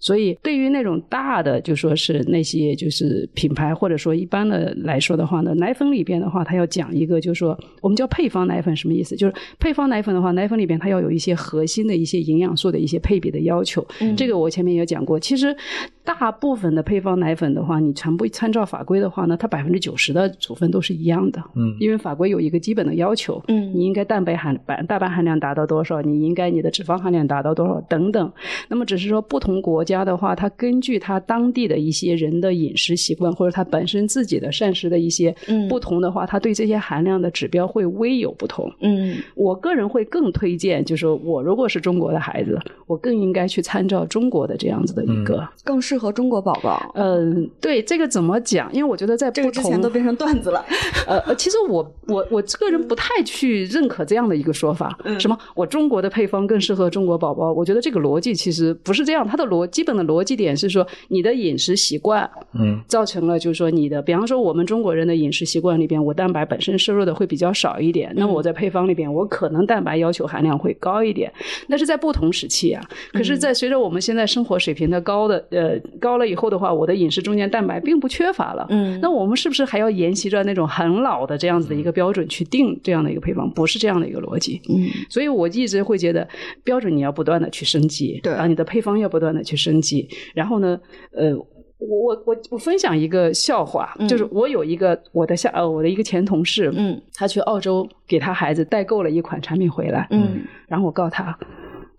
[0.01, 9.15] 所以，对于那种大的，就说是那些就是品牌或者说一般的来说的话呢，奶粉里边的话，它要讲一个，就是说我们叫配方奶粉，什么意思？
[9.15, 13.85] 就是配方奶粉的话，奶粉里边它要有一些核心的一些营养素的一些配比的要求。
[14.17, 15.19] 这个我前面也讲过。
[15.19, 15.55] 其实
[16.03, 21.41] 大部分的配方奶粉的话，你全部参照法规的话呢，它百分之九十的组分都是一样的。
[21.55, 28.31] 嗯因为法规有一个基本的要求，嗯你应该蛋白含蛋蛋白含量达到多少，你应该你的脂肪含量达到多少等等。
[28.67, 38.71] 那么只是说不同国家的话，它根据它当地的一些人的饮食习惯，或者它本身自己的膳食的一些嗯不同的话，它对这些含量的指标会微有不同。
[38.81, 45.47] 嗯我个人会更推荐，就是说我如果是中国的孩子，我更应该去参照中国的这样子的一个。
[45.63, 46.89] 更适合中国宝宝。
[46.95, 48.71] 嗯，对这个怎么讲？
[48.71, 50.65] 因为我觉得在这个之不同前都变成 段子了。
[51.05, 57.51] 呃，呃其实我我我个人不太去认可这样的一个说法，嗯什么我中国的配方更适合中国宝宝？
[57.51, 71.29] 我觉得这个逻辑其实不是这样，它的逻基本的逻辑点是说你的饮食习惯，嗯，造成了就是说你的，比方说我们中国人的饮食习惯里边，我蛋白本身摄入的会比较少一点，那么我在配方里边，我可能蛋白要求含量会高一点，
[71.67, 72.81] 那是在不同时期啊。
[73.11, 83.49] 可是，在随着我们现在生活水平的高的呃高了以后的话，我的饮食中间蛋白并不缺乏了，嗯那我们是不是还要沿袭着那种很老的这样子的一个标准去定这样的一个配方？
[83.51, 84.61] 不是这样的一个逻辑。
[84.69, 86.27] 嗯所以我一直会觉得
[86.63, 90.07] 标准你要不断的去升级，对啊，你的配方要不断的去升级。
[90.33, 90.79] 然后呢，
[91.13, 101.37] 呃，我我我我分享一个笑话，嗯就是我有一个我的下呃我的一个前同事，嗯他去澳洲给他孩子代购了一款产品回来，嗯然后我告诉他。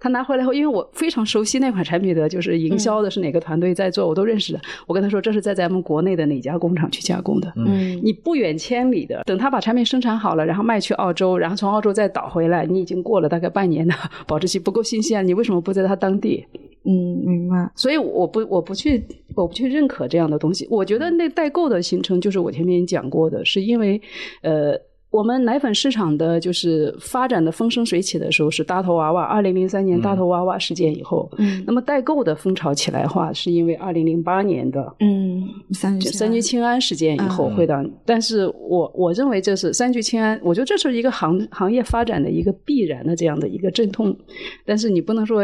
[0.02, 4.60] 他拿回来后，因为我非常熟悉那款产品的就是营销的是哪个团队在做，我都认识的。
[4.88, 13.94] 我跟他说这是在咱们国内的哪家工厂去加工的，嗯你不远千里的，等他把产品生产好了，然后卖去澳洲，然后从澳洲再倒回来，你已经过了大概半年的
[14.26, 16.44] 保质期，不够新鲜，你为什么不在他当地？
[16.84, 17.70] 嗯，明白。
[17.76, 19.00] 所以我不我不去
[19.36, 20.66] 我不去认可这样的东西。
[20.68, 24.02] 我觉得那代购的形成就是我前面讲过的，是因为
[24.42, 24.76] 呃。
[25.12, 31.62] 我们奶粉市场的就是发展的风生水起的时候是大头娃娃，二零零三年大头娃娃事件以后，嗯。
[31.66, 44.16] 那么代购的风潮起来的话，是因为二零零八年的嗯，三聚三聚氰胺事件以后会的，但是我我认为这是三聚氰胺，我觉得这是一个行行业发展的一个必然的这样的一个阵痛，
[44.64, 45.42] 但是你不能说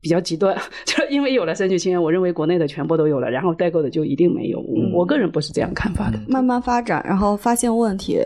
[0.00, 6.18] 比较极端， 就因为有了三聚氰胺，我认为国内的全部都有了，然后代购的就一定没有，我我个人不是这样看法的。
[6.26, 8.18] 慢慢发展，然后发现问题，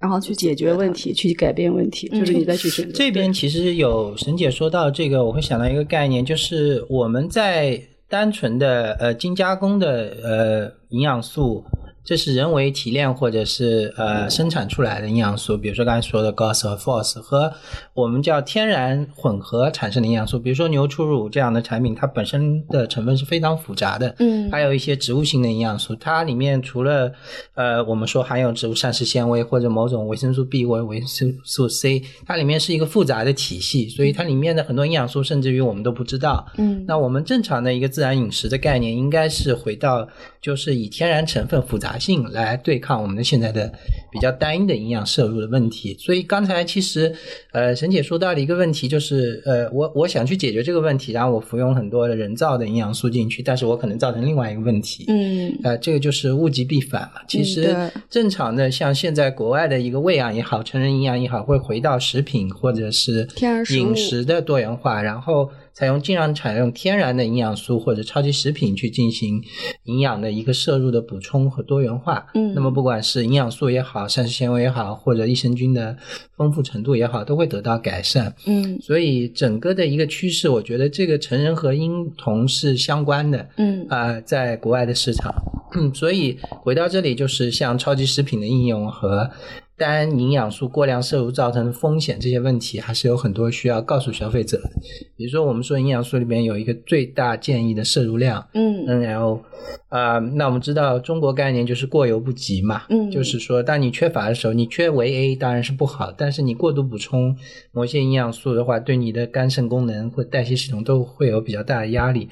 [0.00, 2.92] 然后去解决问题，去改变问题，就是你再去选择。
[2.92, 11.64] 这边其实有沈姐说到这个，我会想到一个概念，就是我们在单纯的呃精加工的呃营养素，
[12.08, 17.52] 这是人为提炼或者是呃生产出来的营养素，比如说刚才说的 GOS 和 FOS 和
[17.92, 24.50] 我们叫天然混合产生的营养素，比如说牛初乳这样的产品，它本身的成分是非常复杂的，嗯。
[24.50, 27.12] 还有一些植物性的营养素，它里面除了
[27.54, 36.46] 呃我们说含有植物膳食纤维或者某种维生素 B 或者维生素 C，它里面是一个复杂的体系，所以它里面的很多营养素甚至于我们都不知道。
[36.56, 36.86] 嗯。
[36.88, 40.08] 那我们正常的一个自然饮食的概念，应该是回到
[40.40, 43.72] 就是以天然成分复杂性来对抗我们的现在的
[44.10, 45.96] 比较单一的营养摄入的问题。
[45.98, 47.14] 所以刚才其实
[47.52, 55.04] 呃沈姐说到的一个问题就是呃我我想去解决这个问题，然后我服用很多的人造的营养素进去，但是我可能造成另外一个问题。
[55.08, 57.20] 嗯呃，这个就是物极必反嘛。
[57.26, 57.74] 其实
[58.08, 63.26] 正常的，像现在国外的一个喂养也好，成人营养也好，会回到食品或者是
[63.70, 69.42] 饮食的多元化，然后采用尽量采用天然的营养素或者超级食品去进行
[69.84, 72.26] 营养的一个摄入的补充和多元化。
[72.34, 75.96] 嗯那么不管是营养素也好，膳食纤维也好，或者益生菌的
[76.36, 78.34] 丰富程度也好，都会得到改善。
[78.46, 83.48] 嗯所以整个的一个趋势，我觉得这个成人和婴童是相关的。
[83.56, 85.34] 嗯啊、在国外的市场，
[85.74, 89.30] 嗯，所以回到这里，就是像超级食品的应用和
[89.78, 94.70] 单营养素过量摄入造成的风险这些问题，还是有很多需要告诉消费者的。
[95.16, 99.40] 比如说，我们说营养素里面有一个最大建议的摄入量嗯 NL，
[99.88, 107.36] 啊、那我们知道中国概念就是过犹不及嘛，嗯就是说当你缺乏的时候，你缺维 A 当然是不好，但是你过度补充
[107.72, 112.28] 某些营养素的话，对你的肝肾功能或代谢系统都会有比较大的压力。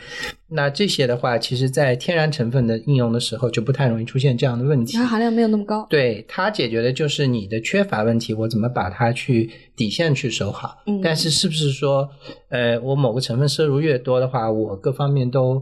[0.49, 4.97] 那这些的话，其实在天然成分的应用的时候，就不太容易出现这样的问题。
[4.97, 5.85] 它含量没有那么高。
[5.91, 10.79] 对它解决的就是你的缺乏问题，我怎么把它去底线去守好。
[10.87, 12.09] 嗯但是是不是说，
[12.51, 15.61] 呃，我某个成分摄入越多的话，我各方面都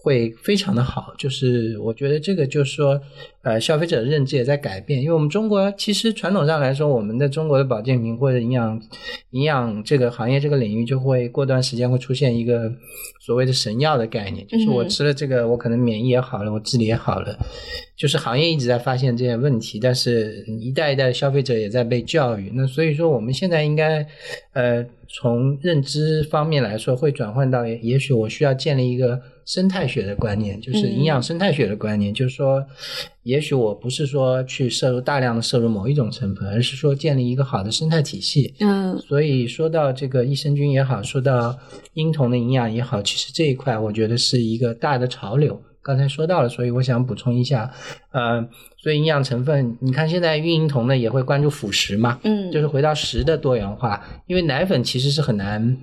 [0.00, 1.12] 会非常的好？
[1.18, 3.00] 就是我觉得这个就是说，
[3.42, 8.80] 呃，消费者的认知也在改变，因为我们中国其实传统上来说，我们的中国的保健品或者营养
[9.30, 12.72] 营养这个行业这个领域，就会过段时间会出现一个
[13.20, 17.36] 所谓的神药的概念，就是我嗯吃了这个，我可能免疫也好了，我智力也好了。
[17.96, 22.52] 就是行业一直在发现这些问题，但是一代一代的消费者也在被教育。
[22.54, 24.06] 那所以说，我们现在应该，
[24.52, 32.62] 呃，从认知方面来说，会转换到也也许我需要建立一个生态学的观念，就是营养生态学的观念，就是说，
[33.22, 38.54] 也许我不是说去摄入大量的摄入某一种成分，而是说建立一个好的生态体系。
[38.60, 41.58] 嗯所以说到这个益生菌也好，说到
[41.94, 45.58] 婴童的营养也好，其实这一块我觉得是一个大的潮流。
[45.80, 47.72] 刚才说到了，所以我想补充一下，
[48.12, 55.74] 呃，所以营养成分，你看现在孕婴童呢也会关注辅食嘛，嗯就是回到食的多元化，因为奶粉其实是很难。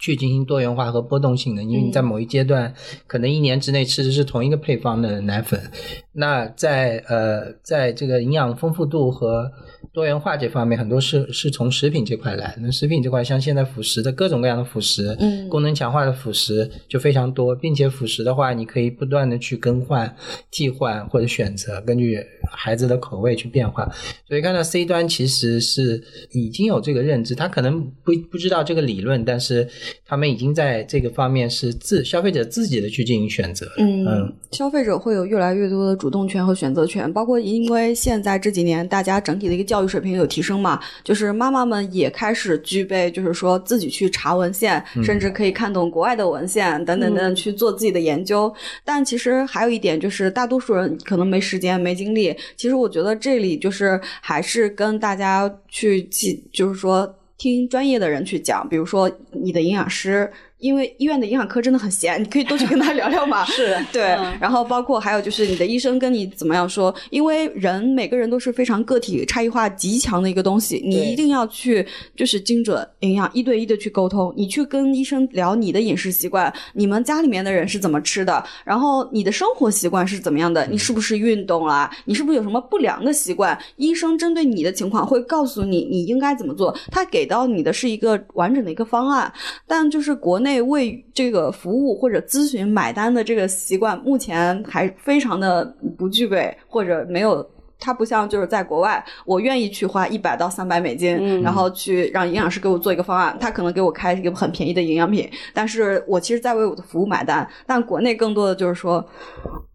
[0.00, 2.74] 去进行多元化和波动性的，因为你在某一阶段，
[3.06, 5.70] 可能一年之内吃的是同一个配方的奶粉，
[6.12, 9.50] 那在呃，在这个营养丰富度和
[9.92, 12.56] 多元化这方面，很多是是从食品这块来。
[12.60, 20.14] 那食品这块，像现在辅食的各种各样的辅食，嗯功能强化的辅食就非常多，并且辅食的话，你可以不断的去更换、
[20.50, 22.18] 替换或者选择，根据
[22.50, 23.90] 孩子的口味去变化。
[24.26, 29.68] 所以看到 C 端其实是已经有这个认知，他可能不不知道这个理论，但是
[30.06, 33.66] 他们已经在这个方面是自消费者自己的去进行选择。
[33.78, 48.52] 嗯嗯，消费者会有越来越多的主动权和选择权，包括因为现在这几年大家整体的一个教育水平有提升嘛，就是妈妈们也开始具备，就是说自己去查文献，嗯甚至可以看懂国外的文献等等等等嗯去做自己的研究。
[48.84, 52.36] 但其实还有一点就是，大多数人可能没时间、没精力。
[52.56, 57.14] 其实我觉得这里就是还是跟大家去记，就是说。
[57.38, 60.30] 听专业的人去讲，比如说你的营养师
[60.62, 63.44] 因为医院的营养科真的很闲，你可以多去跟他聊聊嘛。
[63.50, 63.76] 是。
[63.92, 64.32] 对，嗯。
[64.40, 89.32] 然后包括还有就是你的医生跟你怎么样说，因为人每个人都是非常个体差异化极强的一个东西，你一定要去就是精准营养一对一的去沟通，你去跟医生聊你的饮食习惯，你们家里面的人是怎么吃的，然后你的生活习惯是怎么样的，你是不是运动啊，你是不是有什么不良的习惯，医生针对你的情况会告诉你你应该怎么做，他给到你的是一个完整的一个方案，
[89.66, 95.64] 但就是国内为这个服务或者咨询买单的这个习惯，目前还非常的
[95.96, 97.48] 不具备，或者没有。
[97.84, 107.44] 它不像就是在国外，我愿意去花一百到三百美金，嗯然后去让营养师给我做一个方案，他可能给我开一个很便宜的营养品，但是我其实在为我的服务买单。
[107.66, 109.04] 但国内更多的就是说，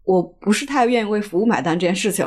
[0.08, 2.26] 我不是太愿意为服务买单这件事情。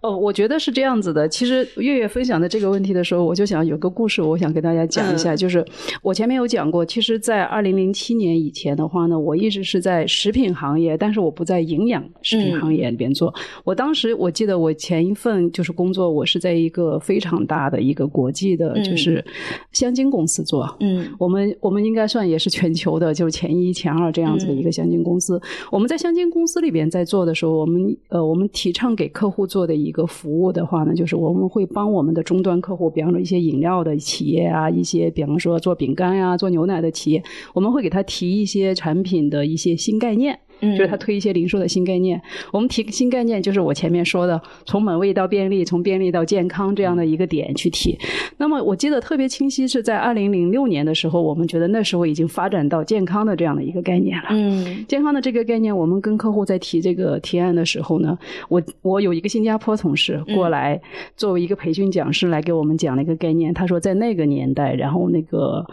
[0.00, 1.28] 哦，我觉得是这样子的。
[1.28, 5.36] 其实月月分享的这个问题的时候，我就想有个故事，我想跟大家讲一下。
[5.36, 5.64] 就是
[6.02, 13.32] 我前面有讲过，其实，在二零零七年以前的话呢，我一直是在食品行业，但是我不在营养食品行业里边做。
[13.64, 19.24] 我当时我记得我前一份就是工作，我是在一个非常大的一个国际的，就是
[19.72, 20.76] 香精公司做。
[20.80, 25.40] 嗯我们我们应该算也是全球的，就是前一前二这样子的一个香精公司。
[25.70, 37.22] 我们在香精公司里边在做的时候，我们呃我们提倡给客户做的一个服务的话呢，就是我们会帮我们的终端客户，比方说一些饮料的企业啊，一些比方说做饼干呀、做牛奶的企业，
[37.54, 40.38] 我们会给他提一些产品的一些新概念。
[40.60, 42.20] 嗯就是他推一些零售的新概念。
[42.52, 47.96] 我们提新概念，就是我前面说的，从美味到便利，从便利到健康这样的一个点去提。
[48.36, 54.28] 那么我记得特别清晰，是在二零零六年的时候，我们觉得那时候已经发展到健康的这样的一个概念了。
[54.30, 58.18] 嗯健康的这个概念，我们跟客户在提这个提案的时候呢，
[58.48, 60.80] 我我有一个新加坡同事过来
[61.16, 63.52] 作为一个培训讲师来给我们讲了一个概念。
[63.52, 65.64] 他说在那个年代，然后那个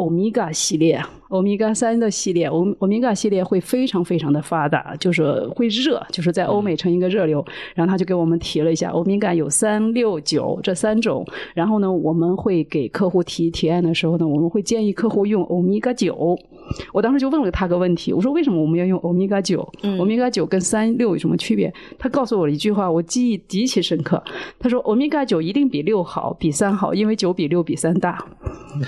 [0.00, 7.44] 欧米伽系列、欧米伽三的系列、欧欧米伽系列会非常非常的发达，就是会热，就是在欧美成一个热流。
[7.74, 11.22] 然后他就给我们提了一下，欧米伽有三六九这三种。
[11.54, 16.38] 然后呢，我们会给客户提提案的时候呢，我们会建议客户用欧米伽九。
[16.92, 19.60] 我当时就问了他个问题，我说为什么我们要用欧米伽九？
[19.98, 21.72] 欧米伽九跟三六有什么区别？
[21.98, 24.22] 他告诉我了一句话，我记忆极其深刻。
[24.58, 28.24] 他说欧米伽九一定比六好，比三好，因为九比六比三大。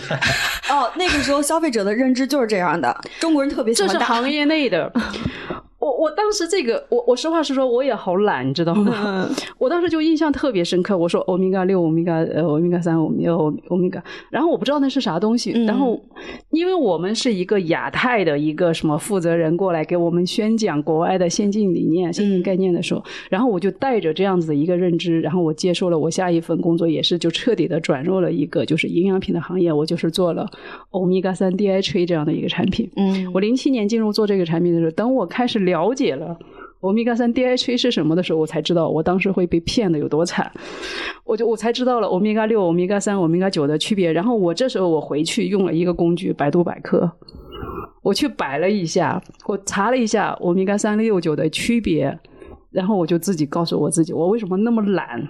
[0.71, 4.93] 哦，那个时候消费者的认知就是这样的，中国人特别喜欢大这是行业内的。
[5.83, 9.29] 我我当时这个，我我实话实说，我也好懒，你知道吗？
[9.59, 10.97] 我当时就印象特别深刻。
[10.97, 15.51] 我说欧米伽六、欧米伽呃、欧米伽三、欧米欧欧米伽，然后我不知道那是啥东西。
[15.67, 16.01] 然后，
[16.51, 30.49] 因为我们是一个亚太的一个什么负责人过来给我们宣讲国外的先进理念、先进概念的时候，然后我就带着这样子的一个认知，然后我接受了我下一份工作，也是就彻底的转入了一个就是营养品的行业，我就是做了
[30.91, 32.89] 欧米伽三 DHA 这样的一个产品。
[32.95, 36.37] 嗯我零七年进入做这个产品的时候，等我开始了了解了
[36.81, 40.51] 欧米伽三 DHA 是什么的时候，我才知道我当时会被骗的有多惨。
[41.25, 44.13] 我就我才知道了欧米伽六、欧米伽三、欧米伽九的区别。
[44.13, 47.09] 然后我这时候我回去用了一个工具百度百科，
[48.03, 52.19] 我去摆了一下，我查了一下欧米伽三六九的区别，
[52.73, 55.29] 然后我就自己告诉我自己，我为什么那么懒。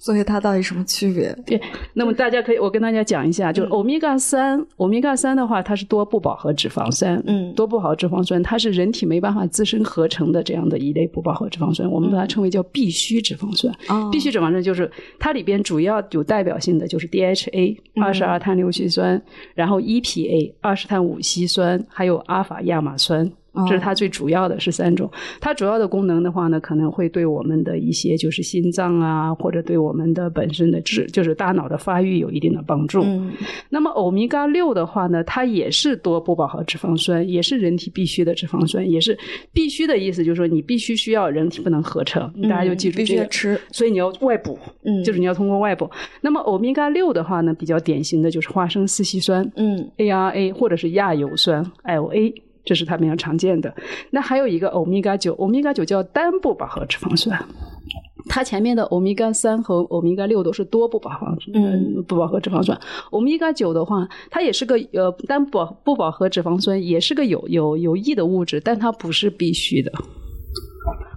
[0.00, 1.30] 所以它到底什么区别？
[1.46, 1.60] 对，
[1.92, 13.72] 那么大家可以，我跟大家讲一下，就是欧米伽三，欧米伽三的话，它是多不饱和脂肪酸，嗯多不饱和脂肪酸，它是人体没办法自身合成的这样的一类不饱和脂肪酸，我们把它称为叫必需脂肪酸。
[13.88, 19.22] 啊必需脂肪酸就是它里边主要有代表性的就是 DHA 二十二碳六烯酸，
[19.54, 23.30] 然后 EPA 二十碳五烯酸，还有阿法亚麻酸。
[23.68, 25.10] 这是它最主要的是三种，
[25.40, 33.02] 它主要的功能的话呢，可能会对我们的一些就是心脏啊，或者对我们的本身的智，就是大脑的发育有一定的帮助。
[33.02, 33.32] 嗯
[33.68, 39.16] 那么欧米伽六的话呢，它也是多不饱和脂肪酸，也是人体必需的脂肪酸，也是
[39.52, 43.60] 必须的意思，就是说你必须需要，人体不能合成，大家就记住必须吃。
[43.70, 45.88] 所以你要外补，嗯就是你要通过外补。
[46.20, 52.32] 那么欧米伽六的话呢，比较典型的就是花生四烯酸，嗯 ARA 或者是亚油酸 LA，
[52.64, 53.72] 这是它比较常见的。
[54.10, 57.42] 那还有一个欧米伽九，欧米伽九叫单不饱和脂肪酸。
[58.28, 62.78] 它前面的欧米伽三和欧米伽六都是多不饱和，嗯，不饱和脂肪酸。
[63.10, 69.92] 欧米伽九的话，它也是个呃单不饱不饱和脂肪酸，也是个有有有益的物质，但它不是必须的。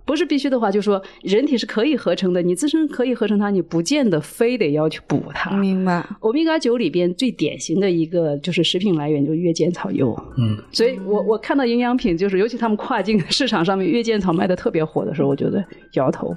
[0.06, 5.56] 不是必须的话，就说人体是可以合成的，你自身可以合成它，你不见得非得要去补它。
[5.56, 6.06] 明白。
[6.20, 10.13] 欧米伽九里边最典型的一个就是食品来源，就是月见草油。
[10.38, 15.63] 嗯，所以我我看到营养品，就是尤其他们跨境市场上面月见草卖的特别火的时候，我觉得
[15.94, 16.36] 摇头。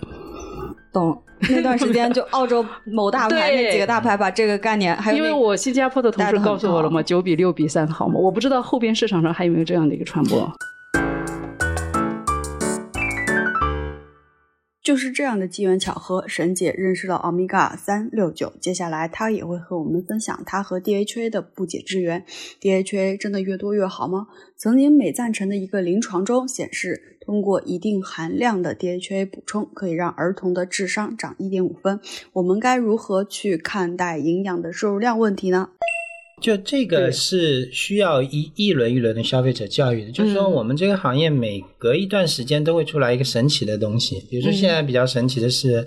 [0.97, 1.23] 懂。
[1.51, 10.51] 那段时间就澳洲某大牌那几个大牌把这个概念，还有因为我新加坡的同事告诉我了嘛，九比六比三好嘛，我不知道后边市场上还有没有这样的一个传播。
[14.83, 18.53] 就是这样的机缘巧合，沈姐认识了欧米伽三六九。
[18.61, 22.25] 接下来，她也会和我们分享她和 DHA 的不解之缘。
[22.63, 24.29] DHA 真的越多越好吗？
[24.57, 31.99] 曾经美赞臣的一个临床中显示，通过一定含量的 DHA 补充，可以让儿童的智商涨一点五分。
[32.35, 35.71] 我们该如何去看待营养的摄入量问题呢？
[36.43, 45.87] 就这个是需要一一轮一轮的消费者教育的，就是说我们这个行业每隔一段时间都会出来一个神奇的东西，比如说现在比较神奇的是，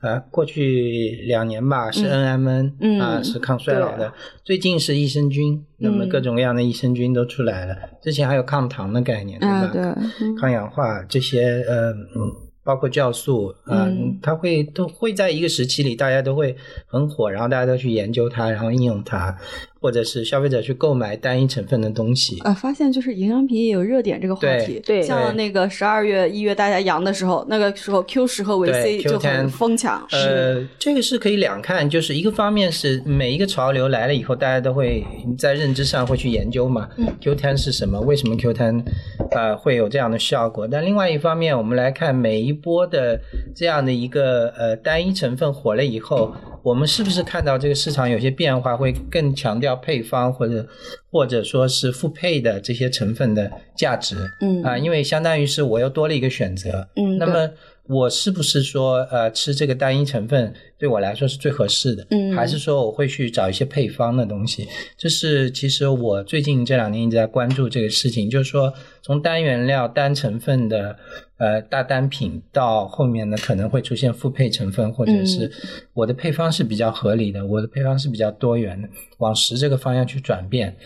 [0.00, 2.98] 呃，过去两年吧是 NMN 嗯。
[2.98, 4.10] 啊是抗衰老的，
[4.42, 9.96] 最近是益生菌，那么各种各样的益生菌都出来了，之前还有抗糖的概念，对吧？
[10.40, 12.32] 抗氧化这些呃嗯，
[12.64, 14.18] 包括酵素啊、呃嗯。
[14.22, 19.36] 它会都会在一个时期里，大家都会很火，然后大家都去研究它，然后应用它，
[19.80, 22.38] 或者是消费者去购买单一成分的东西。
[22.44, 35.04] 呃，发现就是营养品也有热点这个话题，对像那个十二月、一月大家阳的时候，那个时候 Q 十和维 C 就很疯抢，呃，这个是可以两看，就是一个方面是每一个潮流来了以后，大家都会
[35.38, 36.88] 在认知上会去研究嘛。
[36.96, 38.00] 嗯 Q 1 0是什么？
[38.00, 38.84] 为什么 Q 1 0
[39.30, 40.68] 呃会有这样的效果？
[40.68, 43.18] 但另外一方面，我们来看每一波的
[43.54, 50.66] 这样的一个呃单一成分火了以后，我们是不是看到这个市场有些变化，会更强调配方或者
[51.10, 54.16] 或者说是复配的这些成分的价值？
[54.40, 56.88] 嗯啊、因为相当于是我又多了一个选择。
[56.96, 57.50] 嗯那么
[57.90, 62.06] 我是不是说呃吃这个单一成分对我来说是最合适的？
[62.10, 64.68] 嗯还是说我会去找一些配方的东西？
[64.96, 68.72] 这是其实我最近这两年一直在关注这个事情，就是说
[69.02, 70.96] 从单原料、单成分的
[71.38, 75.52] 呃大单品到后面呢可能会出现复配成分，或者是嗯
[75.94, 78.88] 我的配方是比较合理的，我的配方是比较多元的，
[79.18, 80.76] 往十这个方向去转变。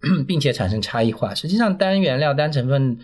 [0.28, 1.34] 并且产生差异化。
[1.34, 2.96] 实际上，单原料、单成分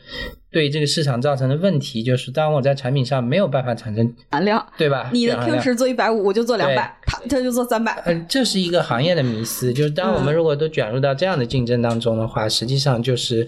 [0.55, 4.64] 对这个市场造成的问题，就是当我在产品上没有办法产生，含量。
[4.78, 5.11] 对吧？
[5.12, 8.00] 你的这样 Q 量十做一百五，我就做两百，他他就做三百。
[8.07, 13.46] 嗯，这是一个行业的迷思，就是当我们如果都卷入到这样的竞争当中的话，实际上就是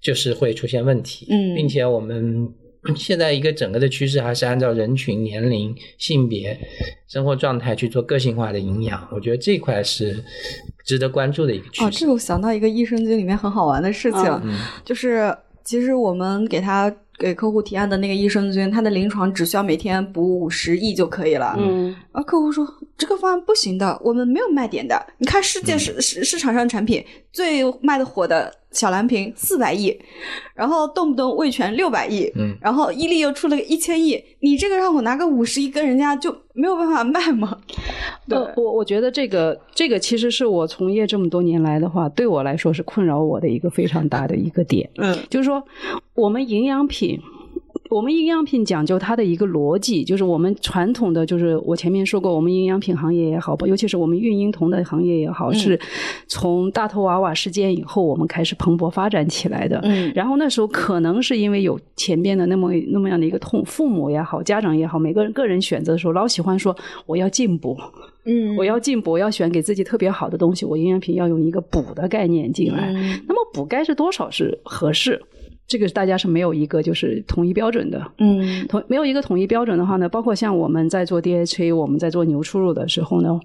[0.00, 2.48] 就是会出现问题，嗯并且我们。
[2.94, 6.56] 现在一个整个的趋势还是按照人群、年龄、性别、
[7.08, 10.22] 生活状态去做个性化的营养，我觉得这块是
[10.84, 11.98] 值得关注的一个趋哦，势。
[11.98, 15.36] 这个我想到一个益生菌里面很好玩的事情，嗯就是
[15.66, 21.56] 其实我们给他给客户提案的那个益生菌，它的临床只需要每天补五十亿就可以了。
[21.58, 22.64] 嗯，然后客户说
[22.96, 25.04] 这个方案不行的，我们没有卖点的。
[25.18, 29.98] 你看世界市市市场上产品最卖的火的小蓝瓶四百亿，
[30.54, 37.58] 然后动不动味全六百亿，嗯然后伊利又出了个一千亿，你这个让我拿个五十亿跟人家就没有办法卖吗？
[38.28, 44.88] 对，呃，我我觉得这个这个其实是我从业这么多年来的话，对我来说是困扰我的一个非常大的一个点。
[44.98, 45.62] 嗯就是说，
[46.14, 47.18] 我们营养品。
[47.88, 55.78] 我们营养品讲究它的一个逻辑，就是我们传统的，就是我前面说过，我们营养品行业也好，尤其是我们孕婴童的行业也好，是
[56.26, 59.80] 从大头娃娃事件以后，我们开始蓬勃发展起来的。
[59.84, 67.76] 嗯然后那时候可能是因为有前边的那么那么样的一个痛，父母也好，家长也好，每个人个人选择的时候，老喜欢说我要进补，
[68.24, 72.92] 嗯我要进补，我要选给自己特别好的东西，我营养品要用一个补的概念进来。
[72.92, 75.20] 嗯那么补该是多少是合适？
[75.66, 78.00] 这个大家是没有一个就是统一标准的。
[78.18, 83.40] 嗯统没有一个统一标准的话呢，包括像我们在做 DHA，我们在做牛初乳的时候呢，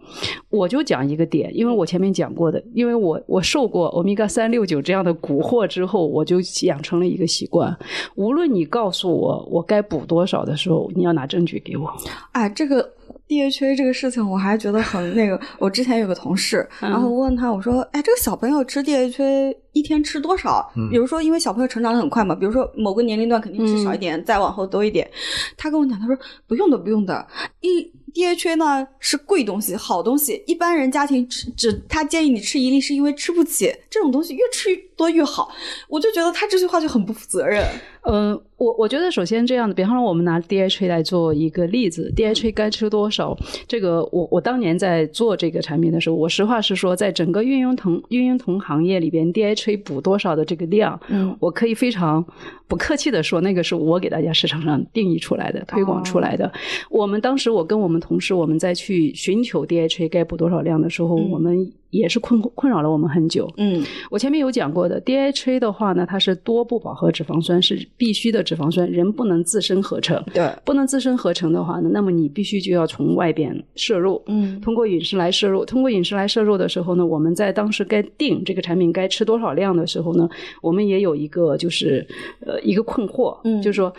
[0.49, 7.76] 我就讲一个点，因为我前面讲过的，因为我我受过欧米伽三六九这样的蛊惑之后，我就养成了一个习惯，
[8.15, 11.91] 无论你告诉我我该补多少的时候，你要拿证据给我。
[12.34, 12.88] 哎，这个
[13.32, 15.40] DHA 这个事情，我还觉得很那个。
[15.58, 20.70] 我之前有个同事，嗯然后我问他，我说：“哎，这个小朋友吃 DHA 一天吃多少？
[20.90, 25.10] 比如说，因为小朋友成长的很快嘛，比如说某个年龄段肯定吃少一点，再往后多一点。”
[25.56, 27.26] 他跟我讲，他说：“不用的，不用的。
[27.62, 35.50] 一 DHA 呢是贵东西，好东西，一般人家庭吃只他建议你吃一粒，是因为吃不起这种东西，越吃越多越好。”
[35.88, 37.66] 我就觉得他这句话就很不负责任。
[38.04, 43.38] 嗯，我我觉得首先这样的，比方说我们拿 DHA 来做一个例子，DHA 该吃多少？
[43.68, 52.26] 这个我我当年在做这个产品的时候，我实话实说，在整个孕婴童孕婴童行业里边，DHA 补多少的这个量，嗯我可以非常
[52.68, 56.52] 不客气的说，那个是我给大家市场上定义出来的、推广出来的。
[56.89, 63.48] 我们当时我跟我们同事，我们在去寻求 DHA 该补多少量的时候，嗯我们也是困困扰了我们很久。
[63.58, 70.24] 嗯我前面有讲过的，DHA 的话呢，它是多不饱和脂肪酸，是必须的脂肪酸，人不能自身合成。
[70.34, 75.64] 对，不能自身合成的话呢，那么你必须就要从外边摄入，嗯通过饮食来摄入。
[75.64, 80.28] 通过饮食来摄入的时候呢，我们在当时该定这个产品该吃多少量的时候呢，
[80.62, 82.06] 我们也有一个就是
[82.46, 83.94] 呃一个困惑，嗯就是说。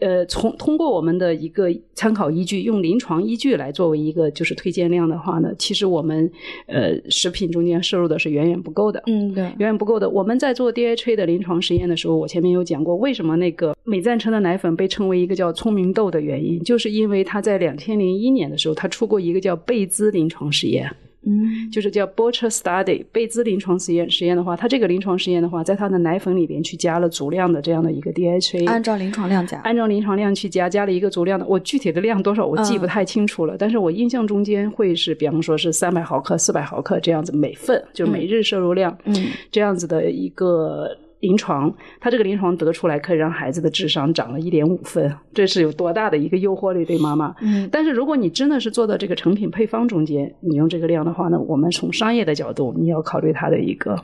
[0.00, 6.30] 呃，从通过我们的一个参考依据，用临床依据来作为一个就是推荐量的话呢，其实我们
[6.66, 9.02] 呃食品中间摄入的是远远不够的。
[9.06, 10.10] 嗯对，远远不够的。
[10.10, 20.90] 我们在做 DHA 的临床实验的时候，我前面有讲过，为什么那个美赞臣的奶粉被称为一个叫“聪明豆”的原因，就是因为它在两千零一年的时候，它出过一个叫贝兹临床实验。
[21.26, 21.70] 嗯。
[21.70, 39.14] 就是叫 Bocher Study 贝兹临床实验实验的话，它这个临床实验的话，在它的奶粉里边去加了足量的这样的一个 DHA，按照临床量加，按照临床量去加，加了一个足量的，我具体的量多少我记不太清楚了，但是我印象中间会是，比方说是三百毫克、四百毫克这样子每份，就每日摄入量，嗯。
[39.50, 40.88] 这样子的一个
[41.24, 47.34] 临床，他这个临床得出来可以让孩子的智商涨了一点五分，这是有多大的一个诱惑力对妈妈？
[47.40, 53.96] 嗯但是如果你真的是做到这个成品配方中间，你用这个量的话呢，我们从商业的角度，你要考虑它的一个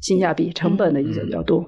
[0.00, 1.64] 性价比、成本的一个角度。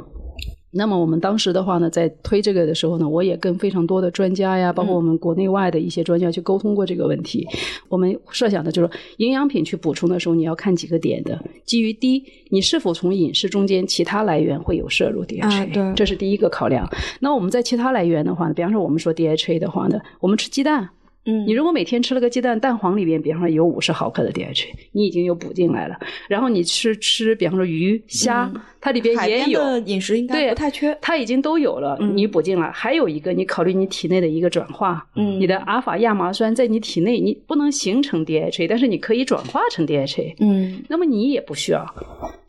[0.70, 7.46] 那么我们当时的话呢，在推这个的时候呢，我也跟非常多的专家呀，包括我们国内外的一些专家去沟通过这个问题。
[7.88, 11.42] 我们设想的就是营养品去补充的时候，你要看几个点的。
[11.64, 16.86] 基于第一，你是否从饮食中间其他来源会有摄入 DHA，、啊对这是第一个考量。
[17.20, 20.90] 那我们在其他来源的话呢，比方说我们说 DHA 的话呢，我们吃鸡蛋。
[21.28, 25.96] 嗯你如果每天吃了个鸡蛋，蛋黄里边，比方说有五十毫克的 DHA，你已经有补进来了。
[26.26, 28.50] 然后你吃吃，比方说鱼、虾，
[28.80, 29.60] 它里边也有。
[29.60, 32.70] 的饮食应该对不太缺，它已经都有了，嗯你补进来。
[32.70, 41.84] 还有一个，你考虑你体内的一个转化，嗯你的阿尔法亚麻酸在你体内，你不能形成 DHA，但是你可以转化成 DHA，嗯那么你也不需要。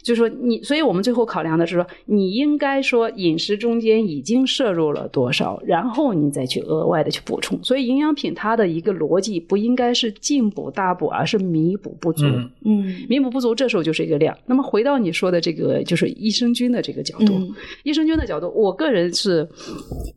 [0.02, 7.62] 就是说你，所以我们最后考量的是说，你应该说饮食中间已经摄入了多少，然后你再去额外的去补充。
[7.64, 12.26] 所以营养品它的一个逻辑不应该是进补大补，而是弥补不足。
[12.26, 14.36] 嗯嗯弥补不足，这时候就是一个量。
[14.45, 19.47] 那么回到你说的这个，就是益生菌的这个角度，嗯益生菌的角度，我个人是，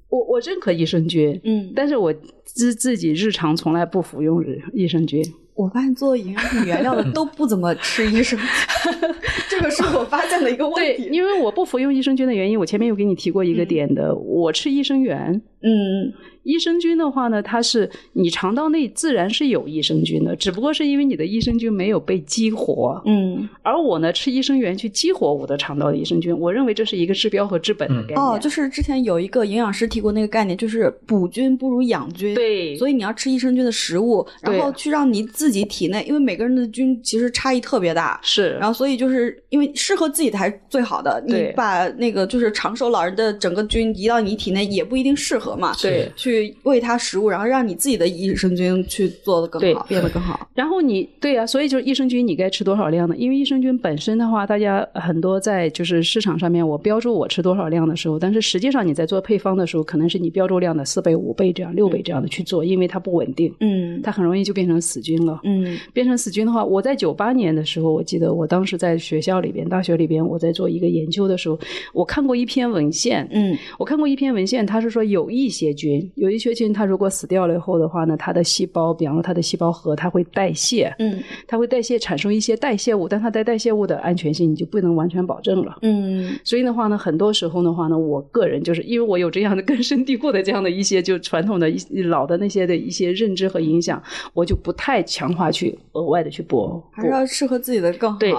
[0.08, 2.14] 我我认可益生菌，嗯，但是我
[2.44, 5.22] 自自己日常从来不服用益生菌。
[5.54, 8.48] 我发现做营养品原料的都不怎么吃益生菌，
[9.48, 11.08] 这个是我发现的一个问对，题。
[11.12, 15.40] 因为我不服用益生菌的原因，我前面有给你提过一个点的，我吃益生元。
[15.60, 16.12] 嗯
[16.42, 23.00] 益生菌的话呢，它是你肠道内自然是有益生菌的，只不过是因为你的益生菌没有被激活。
[23.06, 28.18] 嗯，而我呢，吃益生元去激活我的肠道的益生菌，我认为这是一个治标和治本的概念。
[28.18, 32.34] 哦，就是之前有一个营养师提过那个概念，就是补菌不如养菌。
[32.34, 45.74] 对，所以你要吃益生菌的食物，然后去让你自己体内，因为每个人的菌其实差异特别大，是，然后所以就是因为适合自己的还是最好的，你对把那个就是长寿老人的整个菌移到你体内也不一定适合嘛。
[45.80, 46.31] 对去
[46.64, 50.48] 喂它食物，然后让你自己的益生菌去做的更好，变得更好。
[50.54, 53.14] 然后你对啊，所以就是益生菌你该吃多少量呢？
[53.16, 65.40] 因为益生菌本身的话，大家很多在就是市场上面我标注我吃多少量的时候，但是实际上你在做配方的时候，可能是你标注量的四倍、五倍这样、六倍这样的去做，因为它不稳定，嗯它很容易就变成死菌了。
[65.44, 71.58] 嗯变成死菌的话，我在九八年的时候，我记得我当时在学校里边、大学里边，我在做一个研究的时候，
[71.92, 85.78] 我看过一篇文献，嗯我看过一篇文献，它是说有一些菌，有一些菌，它如果死掉了以后的话呢，它的细胞，比方说它的细胞核，它会代谢，嗯它会代谢产生一些代谢物，但它的代谢物的安全性你就不能完全保证了。
[85.82, 94.00] 嗯所以的话呢，很多时候的话呢，我个人就是因为我有这样的根深蒂固的这样的一些就传统的一老的那些的一些认知和影响，
[94.32, 96.80] 我就不太强化去额外的去播。
[96.92, 98.18] 还是要适合自己的更好。
[98.20, 98.32] 对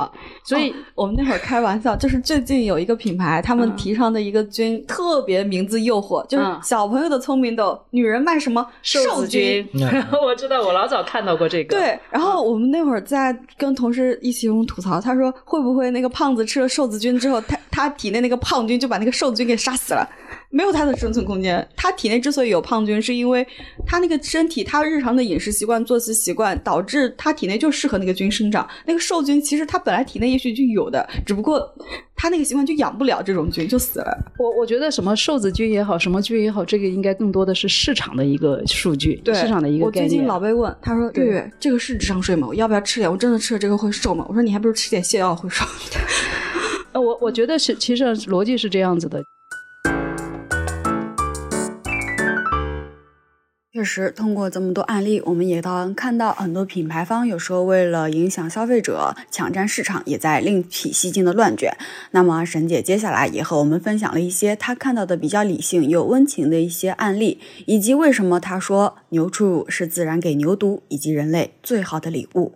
[0.46, 9.68] 所以哦我们那会儿开玩笑，就是最近有一个品牌，他们嗯提倡的一个菌、特别名字诱惑，就是嗯小朋友的聪明豆，女人卖什么瘦子菌。
[9.74, 9.82] 嗯
[10.24, 11.78] 我知道，我老早看到过这个。
[11.78, 20.08] 对，然后我们那会儿在跟同事一起用吐槽，他说会不会那个胖子吃了瘦子菌之后，他他体内那个胖菌就把那个瘦子菌给杀死了，
[20.54, 21.68] 没有它的生存空间。
[21.76, 23.46] 他体内之所以有胖菌，是因为
[23.88, 28.70] 他那个身体他日常的饮食习惯、作息习惯导致他体内就适合那个菌生长。
[28.86, 31.60] 那个瘦菌其实他本来体内也许就有的，只不过
[32.16, 34.16] 他那个习惯就养不了这种菌，就死了。
[34.38, 40.06] 我我觉得什么瘦子菌也好，什么菌也好，这个应该更多的是市场的一个数据，对市场的一个概念。
[40.06, 42.48] 我最近老被问，他说：“月月，这个是智商税吗？
[42.48, 43.12] 我要不要吃点？
[43.12, 45.66] 我真的吃了这个会瘦吗？”我说：“你还不如吃点泻药会瘦。
[46.94, 49.24] 呃，我我觉得是，其实逻辑是这样子的。
[53.76, 61.76] 确实，通过这么多案例，我们也能看到很多品牌方有时候为了影响消费者、抢占市场，也在另辟蹊径的乱卷。
[62.12, 72.54] 那么，沈姐接下来也和我们分享了一些她看到的比较理性又温情的一些案例，以及为什么她说牛初乳是自然给牛犊以及人类最好的礼物。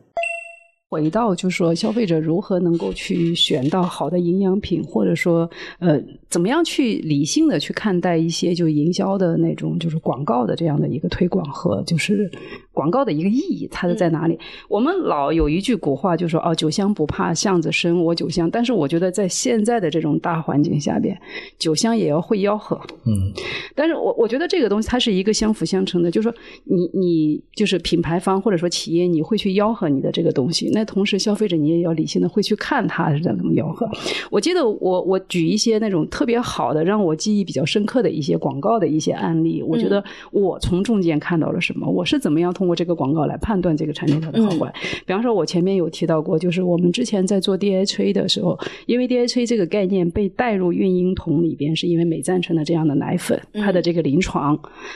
[0.89, 12.31] 回到就是说，消费者如何能够去选到好的营养品，或者说，呃，怎么样去理性的去看待一些就营销的那种就是广告的这样的一个推广和就是
[12.71, 14.39] 广告的一个意义，它是在哪里？
[14.69, 18.49] 我们老有一句古话就说哦，酒香不怕巷子深，我酒香。
[18.49, 21.19] 但是我觉得在现在的这种大环境下边，
[21.59, 22.79] 酒香也要会吆喝。
[23.05, 23.33] 嗯，
[23.75, 30.71] 但是我我觉得这个东西它是一个相辅相成的，就是说你你就是品牌方或者说企业，你会去吆喝你的这个东西。
[30.77, 33.89] 那同时，消费者你也要理性的会去看它是怎么吆喝。
[34.29, 39.63] 我记得我我举一些那种特别好的，让我记忆比较深刻的一些广告的一些案例。
[39.63, 41.89] 我觉得我从中间看到了什么？
[41.89, 44.71] 我是怎么样通过这个广告来判断这个产品它的好坏？
[45.07, 48.55] 比方说，我前面有提到过，就是我们之前在做 DHA 的时候，
[48.85, 54.55] 因为 DHA 这个概念被带入孕婴桶里边，是因为美赞臣的这样的奶粉，它的这个临床，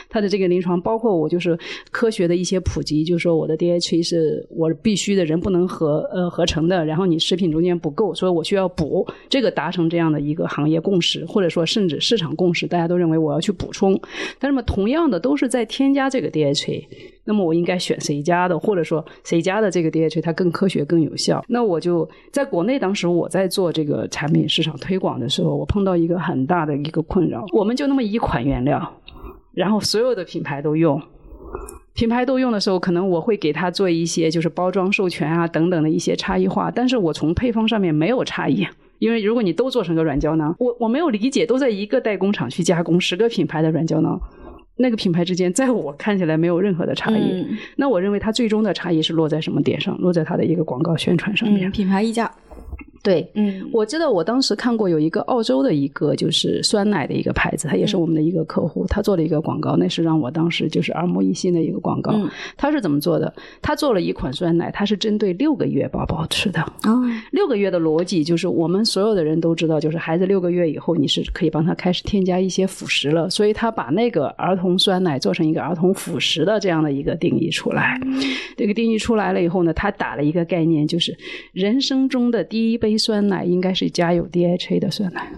[0.10, 1.58] 它的这个临床，包括我就是
[1.90, 13.98] 科学的一些普及，就是说我的 DHA 是我必须的，人不能合呃合成的，然后你食品中间不够，所以我需要补，这个达成这样的一个行业共识，或者说甚至市场共识，大家都认为我要去补充。
[14.38, 16.86] 但是么同样的都是在添加这个 DHA，
[17.24, 21.44] 那么我应该选谁家的，或者说谁家的这个 DHA 它更科学更有效？
[21.48, 29.02] 那我就在国内当时我在做这个产品市场推广的时候，我碰到一个很大的一个困扰，我们就那么一款原料，
[29.54, 31.02] 然后所有的品牌都用。
[31.94, 38.66] 品牌都用的时候，可能我会给它做一些就是包装授权啊等等的一些差异化，但是我从配方上面没有差异。
[39.00, 44.20] 因为如果你都做成个软胶囊，我我没有理解，都在一个代工厂去加工十个品牌的软胶囊，
[44.78, 47.32] 那个品牌之间，在我看起来没有任何的差异。
[47.32, 49.98] 嗯那我认为它最终的差异是落在什么点上？
[49.98, 51.68] 落在它的一个广告宣传上面。
[51.68, 52.32] 嗯，品牌溢价，
[53.04, 62.12] 对，嗯我知道我当时看过有一个澳洲的一个就是酸奶的一个牌子，它也是我们的一个客户，他做了一个广告，那是让我当时就是耳目一新的一个广告。
[62.14, 63.34] 嗯他是怎么做的？
[63.62, 66.62] 他做了一款酸奶，它是针对六个月宝宝吃的。
[66.84, 78.00] 哦， 六个月的逻辑就是我们所有的人都知道，就是孩子六个月以后你是可以帮他开始添加一些辅食了，所以他把那个儿童酸奶做成一个儿童辅食的这样的一个定义出来。
[78.56, 81.18] 这个定义出来了以后呢，他打了一个概念，就是
[81.52, 85.32] 人生中的第一杯酸奶应该是加有 DHA 的酸奶。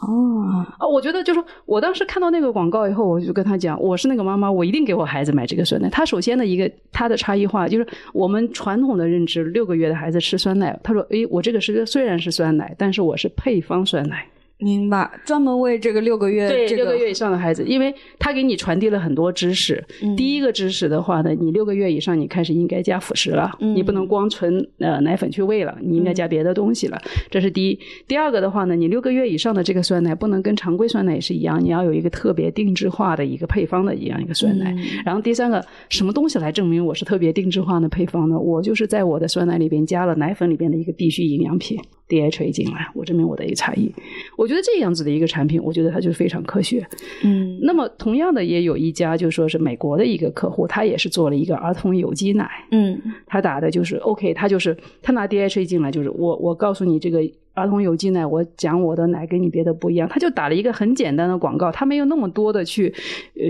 [0.00, 5.88] 哦，啊，我觉得就是我当时看到那个广告以后，我就跟他讲，我是那个妈妈，我一定给我孩子买这个酸奶。
[5.90, 14.26] 他首先的一个他的差异化就是我们传统的认知，六个月的孩子吃酸奶，他说，诶，我这个是虽然是酸奶，但是我是配方酸奶。
[14.62, 19.82] 明白，专门为这个六个月，对，这个六个月以上的孩子，因为他给你传递了很多知识。
[20.02, 26.98] 嗯第一个知识的话呢，你六个月以上，你开始应该加辅食了，嗯你不能光纯呃奶粉去喂了，你应该加别的东西了，
[27.30, 27.78] 这是第一。
[28.06, 34.72] 第二个的话呢，你六个月以上的这个酸奶不能跟常规酸奶也是一样，你要有一个特别定制化的一个配方的一样一个酸奶。
[34.72, 38.38] 嗯然后第三个，什么东西来证明我是特别定制化的配方呢？
[38.38, 43.92] 我就是在我的酸奶里边加了奶粉里边的一个必需营养品 DHA 进来，我证明我的一个差异。
[44.36, 46.86] 我觉得这样子的一个产品，我觉得它就是非常科学。
[47.24, 57.20] 嗯那么同样的，也有一家就说是美国的一个客户，他也是做了一个儿童有机奶，嗯他打的就是 OK，他就是他拿 DHA 进来，就是我我告诉你这个
[57.54, 62.92] 儿童有机奶，我讲我的奶跟你别的不一样，他就打了一个很简单的广告，他没有那么多的去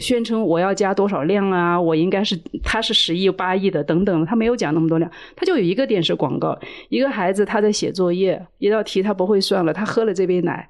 [0.00, 10.68] 宣称我要加多少量啊，我应该是他是十亿八亿的等等，他没有讲那么多量，他就有一个电视广告，一个孩子他在写作业，一道题他不会算了，他喝了这杯奶，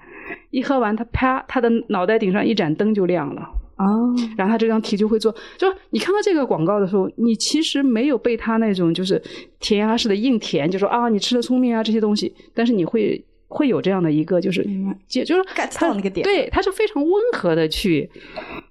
[0.50, 3.48] 一喝完他啪，他的脑袋顶上一盏灯就亮了。
[3.76, 9.20] 哦，然后他这张题就会做，就是你看到这个广告的时候，你其实没有被他那种就是
[9.60, 18.08] 填鸭式的硬填，就说啊你吃的聪明啊这些东西，但是你会会有这样的一个就是明白就就是 get 他到那个点对，他是非常温和的去，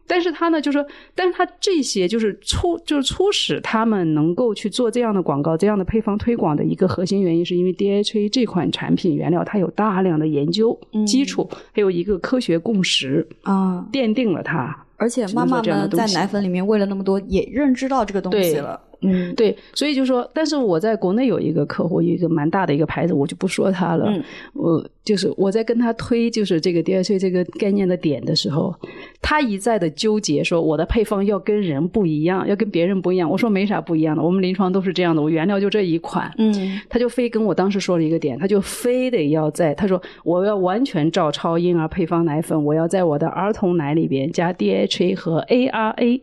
[0.07, 0.83] 但是他呢就说，
[1.13, 11.05] 但是他这些就是促就是促使他们能够去做这样的广告、这样的配方推广的一个核心原因，是因为 DHA 这款产品原料它有大量的研究嗯。
[11.05, 14.85] 基础，还有一个科学共识，啊，奠定了它。
[15.01, 18.79] 而且妈妈们在奶粉里面喂了那么多，也认知到这个东西了。
[19.01, 24.05] 嗯对，所以就说，但是我在国内有一个客户，有一个蛮大的一个牌子，我就不说它了。
[24.07, 24.23] 嗯
[24.53, 28.73] 我就是我在跟他推就是这个 DHA 这个概念的点的时候，
[29.19, 33.27] 他一再的纠结说我的配方要跟人不一样，要跟别人不一样。
[33.27, 36.31] 我说没啥不一样的，我们临床都是这样的，我原料就这一款。
[36.37, 46.21] 嗯他就非跟我当时说了一个点，他就非得要在他说我要完全照抄婴儿配方奶粉，我要在我的儿童奶里边加 DHA 和 ARA。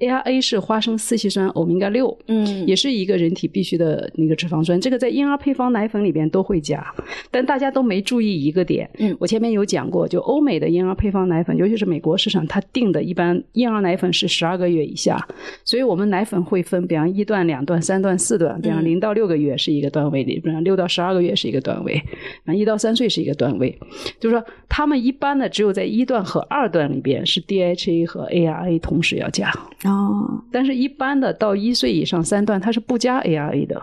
[0.00, 6.84] ARA 是花生四烯酸欧米伽六，嗯也是一个人体必需的那个脂肪酸，这个在婴儿配方奶粉里边都会加，
[7.30, 8.88] 但大家都没注意一个点。
[8.98, 15.22] 嗯我前面有讲过，就欧美的婴儿配方奶粉，尤其是美国市场，它定的一般婴儿奶粉是十二个月以下，
[15.64, 22.02] 所以我们奶粉会分，比方一段、两段、三段、四段，比方嗯零到六个月是一个段位，比方六到十二个月是一个段位，
[22.46, 23.78] 啊一到三岁是一个段位，
[24.18, 29.52] 就是说他们一般的只有在一段和二段里边是 DHA 和 ARA 同时要加。
[29.90, 33.82] 哦，但是，一般的到一岁以上三段，它是不加 ARA 的。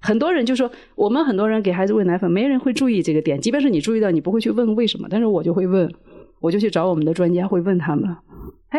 [0.00, 3.40] 很多人就说，我们很多人给孩子喂奶粉，没人会注意这个点。
[3.40, 5.90] 即便是你注意到，你不会去问为什么，但是我就会问，
[6.40, 8.16] 我就去找我们的专家，会问他们。
[8.68, 8.78] 哎，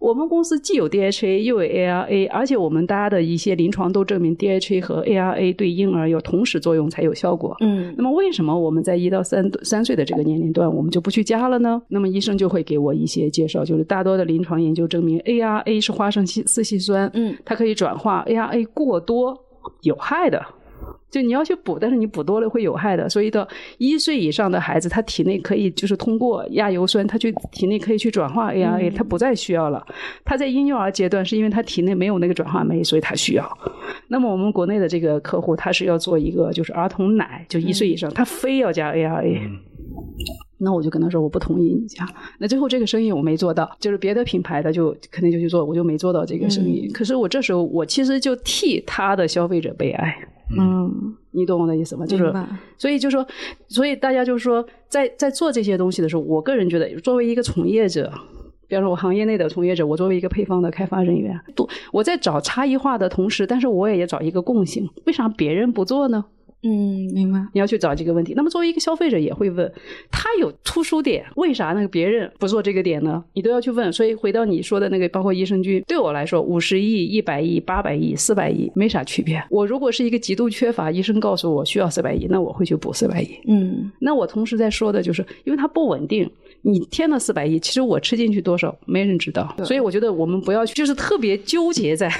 [0.00, 7.54] 我们公司既有 DHA 又有 ARA，而且我们大家的一些临床都证明 DHA 和 ARA 对婴儿有同时作用才有效果。
[7.60, 11.82] 嗯那么为什么我们在一到三三岁的这个年龄段，我们就不去加了呢？
[11.88, 19.36] 那么医生就会给我一些介绍，就是大多的临床研究证明，ARA 是花生烯四烯酸，嗯，它可以转化，ARA 过多
[19.82, 20.42] 有害的。
[21.10, 23.46] 就你要去补，但是你补多了会有害的，所以到
[23.78, 29.84] 一岁以上的孩子，他体内可以就是通过亚油酸，他去体内可以去转化 ARA，、他不再需要了。
[30.24, 33.58] 他在婴幼儿阶段是因为他体内没有那个转化酶，所以他需要。
[34.08, 39.50] 那么我们国内的这个客户，他是要做一个就是儿童奶，就一岁以上，他非要加 ARA。
[40.60, 42.04] 那我就跟他说我不同意你加，
[42.38, 46.88] 那最后这个生意我没做到，就是别的品牌的就肯定就去做，我就没做到这个生意。
[46.88, 50.16] 可是我这时候我其实就替他的消费者悲哀，
[50.56, 52.06] 嗯，你懂我的意思吗？
[52.06, 52.32] 就是
[52.76, 53.26] 所以就说，
[53.68, 58.10] 所以大家就是说，在在做这些东西的时候，我个人觉得，作为一个从业者，
[58.66, 66.24] 比方说我行业内的从业者，我作为一个配方的开发人员，多我在找差异化的同时，但是我也要找一个共性，为啥别人不做呢？
[66.62, 67.38] 嗯，明白。
[67.52, 68.34] 你要去找这个问题。
[68.34, 69.72] 那么作为一个消费者也会问，
[70.10, 73.22] 他有突出点，为啥那个别人不做这个点呢？
[73.34, 73.92] 你都要去问。
[73.92, 79.42] 所以回到你说的那个，包括益生菌，对我来说，五十亿、一百亿、八百亿、四百亿没啥区别。
[79.50, 83.28] 我如果是一个极度缺乏，医生告诉我需要四百亿，那我会去补四百亿。
[83.46, 86.28] 嗯那我同时在说的就是，因为它不稳定，
[86.62, 92.12] 你添了四百亿，其实我吃进去多少没人知道，所以我觉得我们不要去就是特别纠结在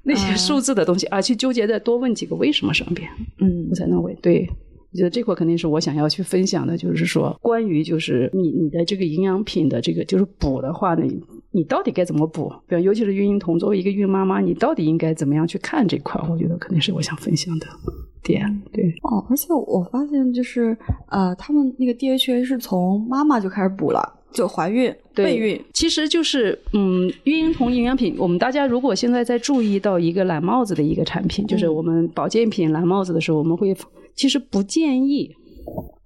[0.04, 4.48] 那些数字的东西，而去纠结在多问几个为什么上边，嗯我才能为对。
[4.92, 11.22] 我觉得这块肯定是我想要去分享的，就是说关于就是你你的这个营养品的这个就是补的话呢，你
[11.52, 12.52] 你到底该怎么补？
[12.66, 16.20] 比如尤其是孕婴童，作为一个孕妈妈，你到底应该怎么样去看这块？
[16.28, 17.66] 我觉得肯定是我想分享的
[18.22, 18.62] 点。
[18.72, 20.76] 对，哦，而且我发现就是
[21.08, 24.00] 呃，他们那个 DHA 是从妈妈就开始补了，
[24.32, 25.64] 就怀孕、对备孕。
[25.72, 33.76] 其实就是嗯，孕婴童营养品，我们大家如果现在在注意到一个蓝帽子的一个产品，就是我们保健品蓝帽子的时候，我们会
[34.14, 35.34] 其实不建议。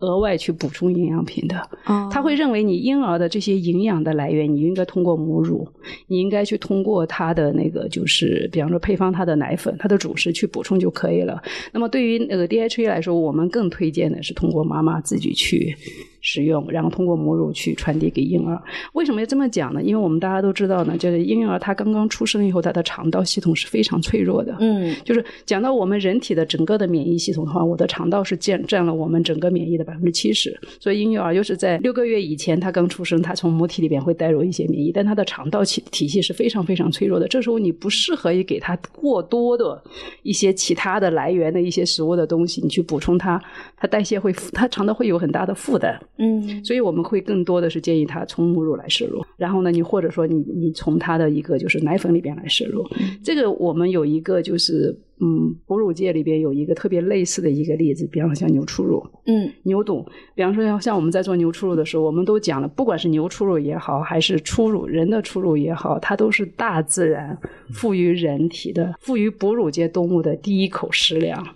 [0.05, 5.67] 额外去补充营养品的，哦他会认为你婴儿的这些营养的来源，你应该通过母乳，
[6.07, 11.43] 你应该去通过他的那个就是，比方说配方他的奶粉、他的主食去补充就可以了。
[11.73, 15.75] 那么对于那个 DHA 来说，我们更推荐的是通过妈妈自己去
[16.21, 18.61] 使用，然后通过母乳去传递给婴儿。
[18.93, 19.83] 为什么要这么讲呢？
[19.83, 24.57] 因为我们大家都知道呢，就是婴儿他刚刚出生以后，他的肠道系统是非常脆弱的。
[24.61, 30.59] 嗯就是讲到我们人体的整个的免疫系统的话，我的肠道是占占了我们整个免疫的百分之七十。
[30.81, 37.29] 所以婴幼儿就是在六个月以前，他刚出生，他从母体里边会带入一些免疫，但他的肠道体体系是非常非常脆弱的。
[37.29, 39.83] 这时候你不适合于给他过多的
[40.23, 43.43] 一些其他的来源的一些食物的东西，你去补充它，
[43.77, 46.01] 它代谢会它肠道会有很大的负担。
[46.19, 52.85] 嗯所以我们会更多的是建议他从母乳来摄入，然后呢，你或者说你你从他的一个就是奶粉里边来摄入。
[53.23, 59.05] 这个我们有一个就是嗯，哺乳界里边有一个特别类似的一个例子，比方说像牛初乳。
[59.27, 60.05] 嗯牛肚，
[60.35, 67.39] 比方说像像我们在做牛初乳的时候，我们都讲了，不管是牛初乳也好，还是初乳人的初乳也好，它都是大自然
[67.73, 71.47] 赋予人体的、赋予哺乳界动物的第一口食粮。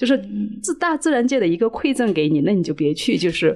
[0.00, 0.18] 就是
[0.62, 3.54] 自大自然界的一个馈赠给你，那你就别去就是，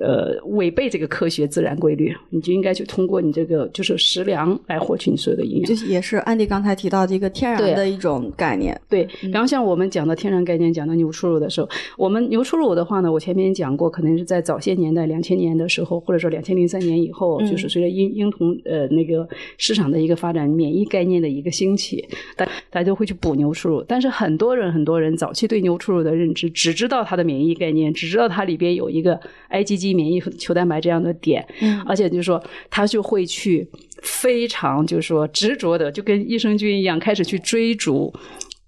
[0.00, 5.86] 呃，违背这个科学自然规律，你就应该去通过你这个就是食粮来获取你所有的营养这。
[5.86, 8.76] 也是安迪刚才提到的一个天然的一种概念。
[8.88, 22.04] 对，然后像我们讲的天然概念，讲到牛初乳的时候，我们牛初乳的话呢，我前面讲过，可能是在早些年代，两千年的时候，或者说两千零三年以后，嗯就是随着婴婴童呃那个市场的一个发展，免疫概念的一个兴起，
[22.36, 23.84] 大大家都会去补牛初乳。
[23.86, 29.18] 但是很多人很多人早期对牛初乳的认知，只知道它的免疫概念，只知道它里边有一个
[29.50, 33.68] IgG 免疫球蛋白这样的点，嗯而且就是说他就会去
[34.02, 38.12] 非常就是说执着的，就跟益生菌一样，开始去追逐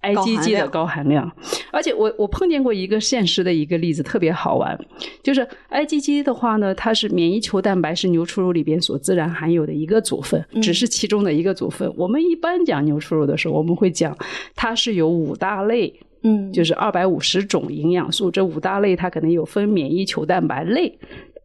[0.03, 1.31] IgG 的高含量，
[1.73, 4.79] 而且我我碰见过一个现实的一个例子，特别好玩，
[5.25, 11.93] 就是 IgG 的话呢，它是免疫球蛋白是牛初乳里边所自然含有的一个组分，只是其中的一个组分。
[11.97, 14.17] 我们一般讲牛初乳的时候，我们会讲
[14.55, 15.93] 它是有五大类。
[16.23, 20.99] 嗯，就是二百五十种营养素，这五大类它可能有分免疫球蛋白类。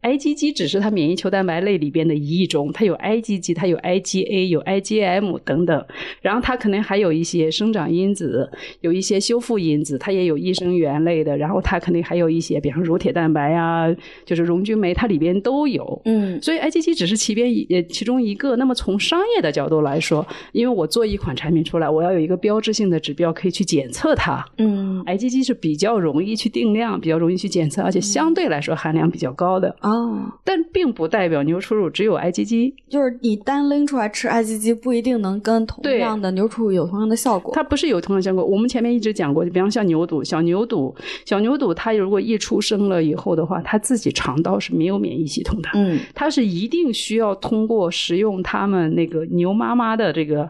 [0.04, 5.82] IgG 只是它免疫球蛋白类里边的一种，它有 IgG，它有 IgA，有 IgM 等等。
[6.20, 8.50] 然后它可能还有一些生长因子，
[8.82, 11.34] 有一些修复因子，它也有益生元类的。
[11.38, 13.86] 然后它肯定还有一些，比方说乳铁蛋白呀、
[14.26, 16.02] 就是溶菌酶，它里边都有。
[16.04, 18.56] 嗯所以 IgG 只是其边一呃其中一个。
[18.56, 24.44] 那么从商业的角度来说，因为我做一款产品出来，我要有一个标志性的指标可以去检测它。
[24.58, 29.74] 嗯 IgG 是比较容易去定量，比较容易去检测，而且相对来说含量比较高的。
[29.94, 37.54] 哦，但并不代表牛初乳只有 IgG，就是你单拎出来吃 IgG 不一定能跟同样的牛初乳有同样的效果。
[37.54, 38.44] 它不是有同样效果。
[38.44, 45.68] 我们前面一直讲过，比方像牛肚，小牛肚，小牛肚它如果一出生了以后的话，它自己肠道是没有免疫系统的。
[45.74, 50.48] 嗯它是一定需要通过食用它们那个牛妈妈的这个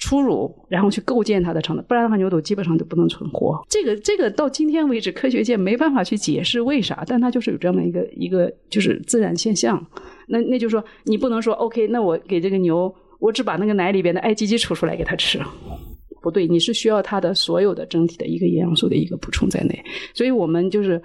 [0.00, 3.60] 初乳，然后去构建它的肠道，不然的话牛肚基本上就不能存活。
[3.68, 9.80] 这个这个到今天为止，科学界没办法去解释为啥，但它就是有这么一个一个就是自然现象。
[10.26, 15.38] 那那就是说，你不能说 OK，那我给这个牛，我只把那个奶里边的 IgG 抽出来给它吃。
[16.22, 19.82] 不对，你是需要它的所有的整体的一个营养素的一个补充在内，
[20.14, 21.00] 所以我们就是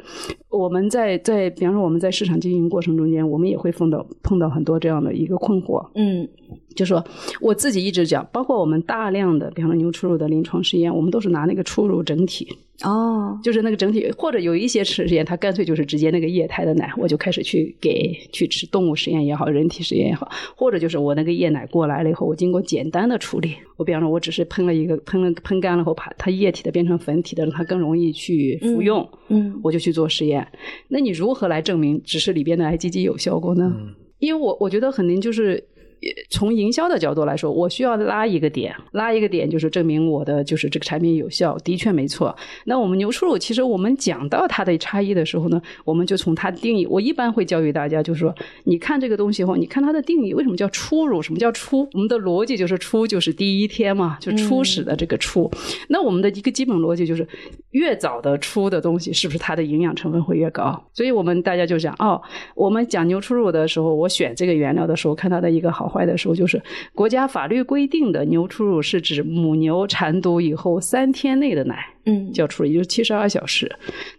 [0.50, 6.28] 我们在在比方说我们在市场经营过程中间，我们也会碰到碰到很多这样的一个困惑，嗯
[6.76, 7.04] 就说
[7.40, 12.48] 我自己一直讲，包括我们大量的比方说牛初乳的临床试验，我们都是拿那个初乳整体，
[12.84, 30.46] 哦就是那个整体，或者有一些实验，它干脆就是直接那个液态的奶，我就开始去给去吃动物实验也好，人体实验也好，或者就是我那个液奶过来了以后，我经过简单的处理，我比方说我只是喷了一个喷了喷干了后，把它液体的变成粉体的，让它更容易去服用，嗯我就去做实验。
[30.90, 33.74] 那你如何来证明只是里边的 IgG 有效果呢？
[34.20, 35.64] 因为我我觉得肯定就是。
[36.02, 42.36] 呃从营销的角度来说，我需要拉一个点，拉一个点就是证明我的就是这个产品有效，的确没错。
[42.66, 48.34] 那我们牛初乳其实我们讲到它的差异的时候呢，我们就从它的定义，我一般会教育大家，就是说，
[48.64, 51.22] 你看这个东西后，你看它的定义，为什么叫初乳？
[51.22, 51.88] 什么叫初？
[51.94, 55.50] 我们的逻辑就是初就是第一天嘛，就初始的这个初。
[55.88, 57.28] 那我们的一个基本逻辑就是，
[57.76, 60.82] 越早的出的东西，是不是它的营养成分会越高？
[60.94, 62.22] 所以我们大家就讲哦，
[62.56, 66.62] 我们讲牛初乳的时候，我选这个原料的时候，看它的一个好坏的时候，就是
[66.94, 71.76] 国家法律规定的牛初乳是指母牛产犊以后三天内的奶。
[72.08, 73.68] 嗯叫出，也就是七十二小时。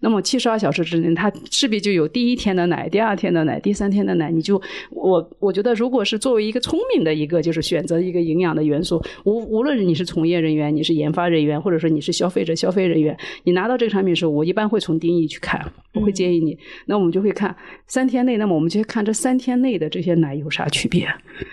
[0.01, 4.29] 那么七十二小时之内，它势必就有第一天的奶、第二天的奶、第三天的奶。
[4.29, 13.17] 你就我我觉得，如果是作为一个聪明的一个，就是选择一个营养的元素，无无论你是从业人员、你是研发人员，或者说你是消费者、消费人员，
[13.47, 16.59] 你拿到这个产品的时候，我一般会从定义去看，我会建议你。
[16.87, 17.55] 那我们就会看
[17.87, 21.09] 三天内，那么我们就看这三天内的这些奶有啥区别。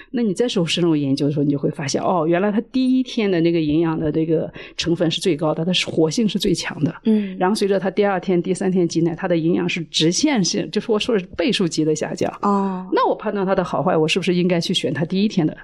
[0.09, 6.93] 那你再时候深入研究的时候，你就会发现，哦，原来它第一天的那个营养的这个成分是最高的，它是活性是最强的。
[7.03, 12.27] 嗯然后随着它第二天、第三天挤奶，它的营养是直线性，就是我说的是倍数级的下降。
[12.41, 15.55] 哦，那我判断它的好坏，我是不是应该去选它第一天的，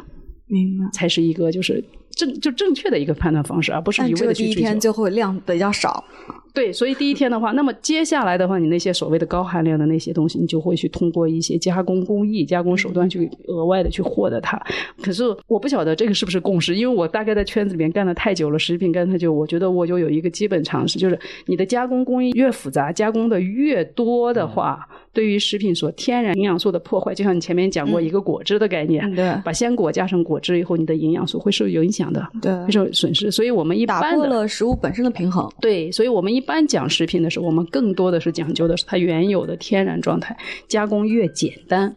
[0.50, 0.86] 明白。
[0.92, 1.82] 才是一个就是
[2.12, 4.78] 正就正确的一个判断方式，而不是一味但这个的去第一天。
[4.78, 6.04] 就会量比较少。
[6.52, 14.60] 对，所以第一天的话，那么接下来的话，你那些所谓的高含量的那些东西，你就会去通过一些加工工艺、加工手段去额外的去获得它。
[15.02, 33.32] 可是我不晓得这个是不是共识，因为我大概在圈子里面干的太久了，食品干太久，我觉得我就有一个基本常识，就是你的加工工艺越复杂，加工的越多的话，对于食品所天然营养素的破坏，就像你前面讲过一个果汁的概念，嗯对把鲜果加上果汁以后，你的营养素会受有影响的，对会受损失。
[33.32, 35.50] 所以我们一般打破了食物本身的平衡。
[35.60, 40.38] 对，所以我们一般讲食品的时候，我们更多的是讲究的是它原有的天然状态，
[40.68, 41.96] 加工越简单。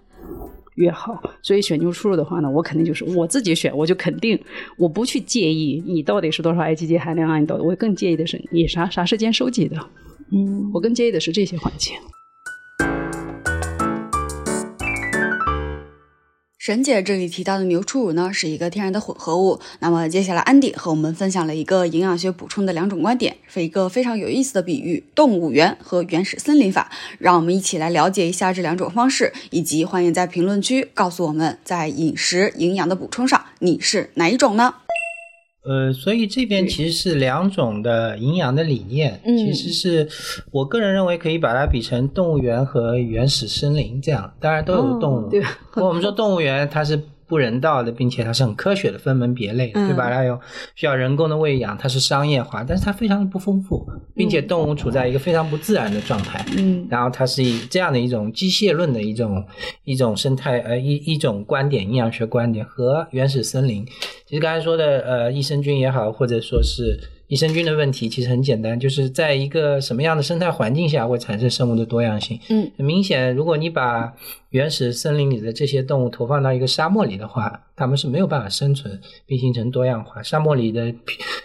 [0.76, 4.40] 越好，所以选牛初乳的话呢，我肯定就是我自己选，我就肯定
[4.78, 9.76] 我不去介意你到底是多少 IgG 含量啊，你到底我更介意的是你啥啥时间收集的，
[10.32, 11.92] 嗯，我更介意的是这些环节。
[16.64, 19.58] 沈姐这里提到的牛初乳呢，是一个天然的混合物。
[19.80, 26.88] 那么接下来，安迪和我们分享了一个营养学补充的两种观点，是一个非常有意思的比喻：动物园和原始森林法。
[27.18, 34.72] 让我们一起来了解一下这两种方式，以及欢迎在评论区告诉我们，在饮食营养的补充上，你是哪一种呢？
[35.64, 40.08] 呃，所以这边其实是两种的营养的理念，嗯其实是
[40.50, 45.40] 我个人认为可以把它比成动物园和原始森林这样，当然都有动物，对
[45.76, 47.00] 我们说动物园它是
[47.32, 50.10] 不人道的，并且它是很科学的分门别类，嗯对吧？
[50.10, 50.38] 它有
[50.74, 56.44] 需要人工的喂养，它是商业化，但是它非常的不丰富，并且动物处在一个非常不自然的状态。
[56.58, 59.42] 嗯然后它是以这样的一种机械论的一种
[59.84, 63.82] 一种生态呃一一种观点，营养学观点和原始森林。
[64.26, 72.38] 其实刚才说的呃益生菌也好，或者说是益生菌的问题，其实很简单，就是在一个什么样的生态环境下会产生生物的多样性。
[72.50, 74.12] 嗯，很明显，如果你把
[74.52, 80.22] 原始森林里的这些动物投放到一个沙漠里的话，它们是没有办法生存并形成多样化。
[80.22, 80.94] 沙漠里的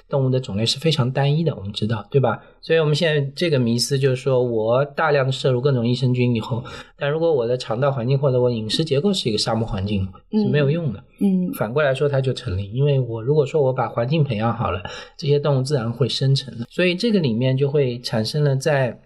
[0.09, 2.41] 动物的种类是非常单一的，我们知道，对吧？
[2.61, 6.61] 所以我们现在这个迷思就是说我大量的摄入各种益生菌以后，
[6.97, 11.01] 但如果我的肠道环境或者我饮食结构是一个沙漠环境，是没有用的。
[11.19, 14.83] 嗯反过来说，它就成立，因为我如果说我把环境培养好了，
[15.17, 16.65] 这些动物自然会生成的。
[16.69, 18.99] 所以这个里面就会产生了在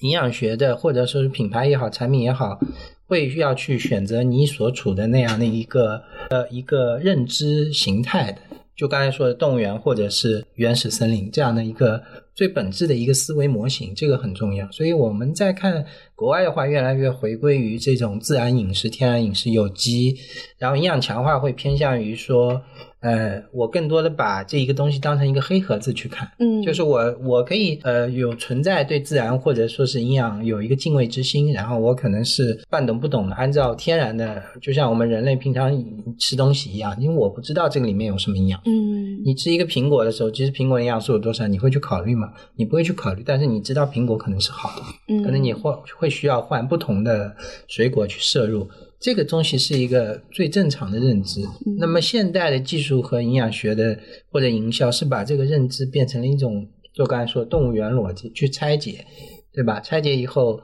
[0.00, 2.58] 营养学的或者说是品牌也好，产品也好，
[3.06, 8.38] 会需要去选择你所处的那样的一个呃一个认知形态的。
[8.74, 12.02] 就刚才说的动物园或者是原始森林这样的一个
[12.34, 14.68] 最本质的一个思维模型，这个很重要。
[14.72, 15.84] 所以我们在看
[16.14, 20.16] 国外的话，越来越回归于这种自然饮食、天然饮食、有机，
[20.56, 22.62] 然后营养强化会偏向于说，
[23.02, 35.70] 呃，我更多的把这一个东西当成一个黑盒子去看，嗯，就是我我可以呃有存在对自然或者说是营养有一个敬畏之心，然后我可能是半懂不懂的，按照天然的，就像我们人类平常
[36.18, 38.60] 吃东西一样，因为我不知道这个里面有什么营养。
[38.66, 42.32] 嗯你吃一个苹果的时候，其实苹果营养素有多少，你会去考虑吗？
[42.56, 47.34] 你不会去考虑，但是你知道苹果可能是好的，嗯，可能你会会需要换不同的
[47.66, 48.68] 水果去摄入，
[49.02, 51.40] 这个东西是一个最正常的认知。
[51.78, 53.98] 那么现代的技术和营养学的
[54.30, 59.04] 或者营销是把这个认知变成了一种，就刚才说动物园逻辑去拆解，
[59.52, 59.80] 对吧？
[59.80, 60.60] 拆解以后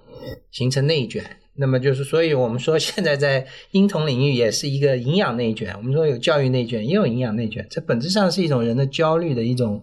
[0.53, 1.25] 形成内卷。
[1.61, 5.75] 那么就是，所以我们说现在在婴童领域也是一个营养内卷。
[5.77, 9.83] 我们说有教育内卷，也有营养内卷，这本质上是一种人的焦虑的一种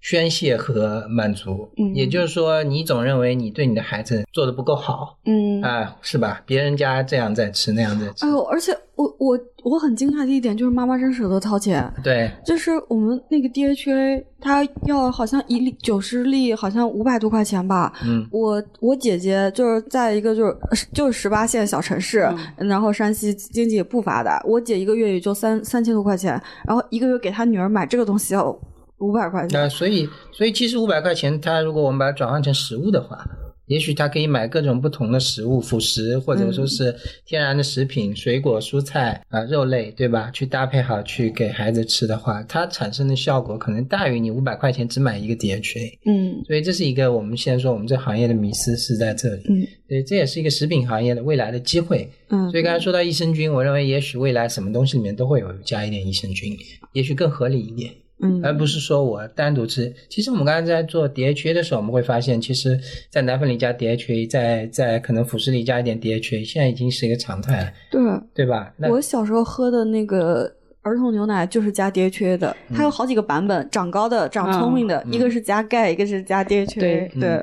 [0.00, 1.68] 宣泄和满足。
[1.76, 6.40] 嗯也就是说，你总认为你对你的孩子做的不够好嗯啊、是吧？
[6.46, 17.92] 别人家这样在吃，那样在吃哎，呦，而且我我我很惊讶的一点就是妈妈真舍得掏钱，对，就是我们那个 DHA，它要好像一粒九十粒，好像五百多块钱吧。
[18.04, 22.26] 嗯我我姐姐就是在一个就是就是十八线小城市，
[22.56, 28.56] 然后山西经济也不发达，我姐一个月也就三三千多块钱，然后一个月给她女儿买这个东西要
[29.00, 29.70] 五百块那钱。
[29.70, 33.26] 所以，所以其实五百块钱，它如果我们把它转换成食物的话，
[33.66, 36.92] 也许它可以买各种不同的食物，辅食或者说是
[37.24, 40.28] 天然的食品、水果、蔬菜啊、肉类，对吧？
[40.32, 45.98] 去搭配好去给孩子吃的话，它产生的效果可能大于你五百块钱只买一个 DHA。
[46.04, 49.44] 嗯所以这是一个我们现在说我们这行业的迷思是在这里。
[49.48, 52.10] 嗯所以这也是一个食品行业的未来的机会。
[52.28, 56.56] 嗯，所以刚才说到益生菌，我认为也许未来什么东西里面都会有加一点益生菌，
[56.92, 57.92] 也许更合理一点。
[58.22, 59.92] 嗯而不是说我单独吃。
[60.08, 62.78] 其实我们刚才在做 DHA 的时候，我们会发现，其实，
[63.10, 68.00] 在奶粉里加 DHA，在在可能辅食里加一点 DHA，现在已经是一个常态了，对。
[68.34, 68.72] 对吧？
[68.76, 70.50] 那我小时候喝的那个
[70.82, 76.80] 儿童牛奶就是加 DHA 的，它有好几个版本，长高的、长聪明的，嗯一个是加钙，一个是加 DHA。
[76.80, 77.42] 对对，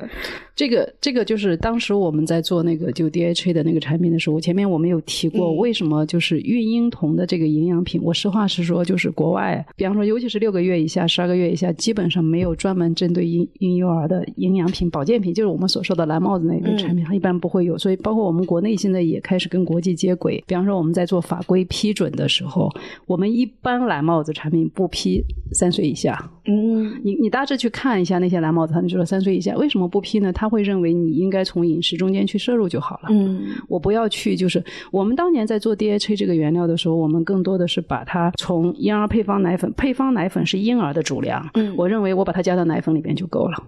[0.58, 17.78] 这个这个就是当时我们在做那个就 DHA 的那个产品的时候，前面我们有提过，嗯为什么就是孕婴童的这个营养品，我实话实说，就是国外，比方说尤其是六个月以下、十二个月以下，基本上没有专门针对婴婴幼儿的营养品、保健品，就是我们所说的蓝帽子那个产品，它一般不会有。
[17.78, 22.68] 所以包括我们国内现在也开始跟国际接轨，比方说我们在做法规批准的时候，
[23.06, 30.32] 我们一般蓝帽子产品不批三岁以下，嗯你你大致去看一下那些蓝帽子，他们就说三岁以下为什么不批呢？
[30.48, 33.08] 他会认为你应该从饮食中间去摄入就好了。
[33.10, 43.62] 嗯我不要去，就是我们当年在做 DHA 这个原料的时候，我们更多的是把它从婴儿配方奶粉，配方奶粉是婴儿的主粮，嗯我认为我把它加到奶粉里边就够了。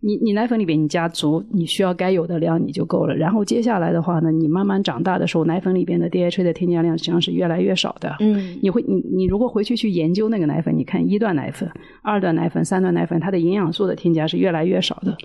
[0.00, 8.14] 你你奶粉里边你加足你需要该有的量你就够了，然后接下来的话呢，你慢慢长大的时候，奶粉里边的 DHA 的添加量实际上是越来越少的。
[8.20, 11.70] 嗯你会你你如果回去去研究那个奶粉，你看一段奶粉、
[12.02, 15.16] 二段奶粉、三段奶粉，它的营养素的添加是越来越少的。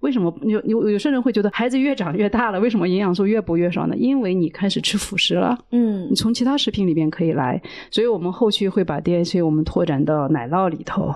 [0.00, 3.94] 为什么有有有些人会觉得孩子越长越大了，为什么营养素越补越少呢？
[3.96, 5.58] 因为你开始吃辅食了。
[5.70, 7.60] 嗯你从其他食品里边可以来，
[7.90, 11.12] 所以我们后续会把 DHA 我们拓展到奶酪里头，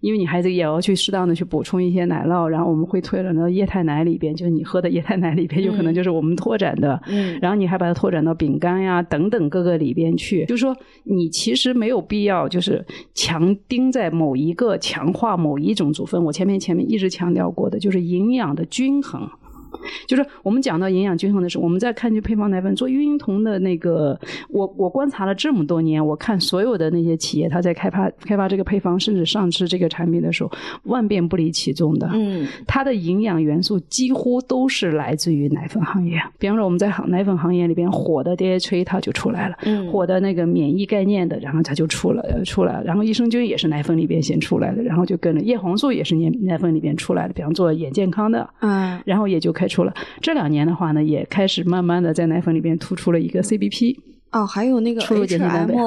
[0.00, 7.38] 因为你孩子也要去适当的去补充一些奶酪，然后我们会推展到液态奶里边，就是你喝的液态奶里边，有可能就是我们拓展的，嗯。
[7.40, 12.84] 然后你还把它拓展到饼干呀等等各个里边去，就是说你其实没有必要就是
[13.14, 19.26] 强盯在某一个强化某一种组分，我前面前面一直强调过的就是营养的均衡。
[20.06, 24.18] 就是我们讲到营养均衡的时候，我们在看这配方奶粉做孕婴童的那个，
[24.48, 30.50] 我我观察了这么多年，我看所有的那些企业，他在开发开发这个配方，甚至上市这个产品的时候，
[30.84, 32.08] 万变不离其宗的。
[32.12, 36.20] 嗯，它的营养元素几乎都是来自于奶粉行业。
[36.38, 49.94] 比方说，我们在行奶粉行业里边火的 DHA 它就出来了，嗯火的那个免疫概念的，然后它就出了呃出来了，然后益生菌也是奶粉里边先出来的，然后就跟着叶黄素也是奶奶粉里边出来的，比方做眼健康的，嗯然后也就开出了。
[50.20, 53.96] 这两年的话呢，也开始慢慢的在奶粉里边突出了一个 CBP。
[54.30, 55.82] 哦，还有那个 HMO，HMO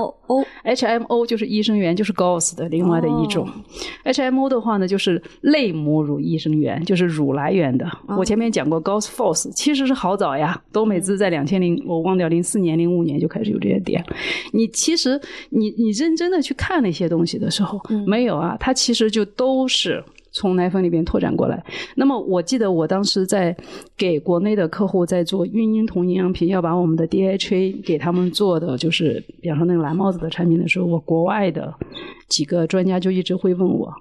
[1.27, 3.47] 就是益生元，就是 GOS 的另外的一种。
[4.03, 7.87] HMO 的话呢，就是类母乳益生元，就是乳来源的。
[8.17, 14.03] 我前面讲过 GOS Force，其实是好早呀，都美姿在两千零我忘掉零四年、零五年就开始有这些点。
[14.53, 15.21] 你其实
[15.51, 20.03] 你你认真的去看那些东西的时候，没有啊，它其实就都是。
[20.31, 21.63] 从奶粉里边拓展过来。
[21.95, 23.55] 那么我记得我当时在
[23.97, 31.73] 给国内的客户在做孕婴童营养品，要把我们的 DHA 给他们做的，就是比方说那个蓝帽子的产品的时候，我国外的
[32.29, 33.93] 几个专家就一直会问我，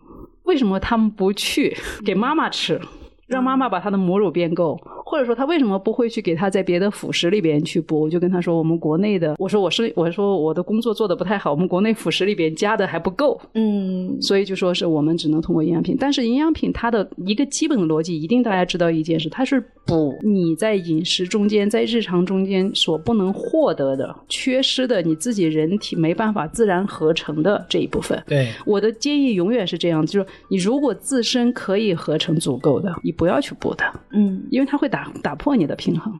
[0.44, 2.80] 为什么他们不去给妈妈吃？
[3.26, 4.76] 让妈妈把她的母乳变够，
[5.10, 8.02] 或者说他为什么不会去给他在别的辅食里边去补？
[8.02, 15.96] 我就跟他说，我们国内的，我说我是我说我的工作做的不太好，我们国内辅食里边加的还不够，嗯所以就说是我们只能通过营养品。
[15.98, 28.22] 但是营养品它的一个基本的逻辑，一定大家知道一件事，它是补你在饮食中间、在日常中间所不能获得的、缺失的，你自己人体没办法自然合成的这一部分。
[28.28, 36.18] 对，我的建议永远是这样，就是你如果自身可以合成足够的，你不要去补它，嗯因为它会打打破你的平衡。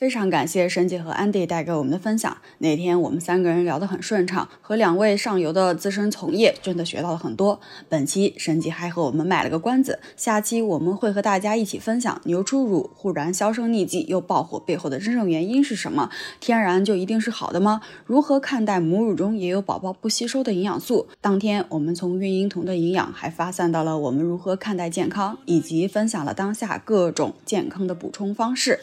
[0.00, 2.34] 非常感谢沈姐和安迪带给我们的分享。
[2.56, 7.60] 那天我们三个人聊得很顺畅，和两位上游的资深从业真的学到了很多。
[7.86, 16.08] 本期沈姐还和我们卖了个关子，下期我们会和大家一起分享牛初乳忽然销声匿迹又爆火背后的真正原因是什么？
[16.40, 17.82] 天然就一定是好的吗？
[18.06, 21.08] 如何看待母乳中也有宝宝不吸收的营养素？
[21.20, 28.80] 当天我们从孕婴童的营养还发散到了我们如何看待健康，以及分享了当下各种健康的补充方式。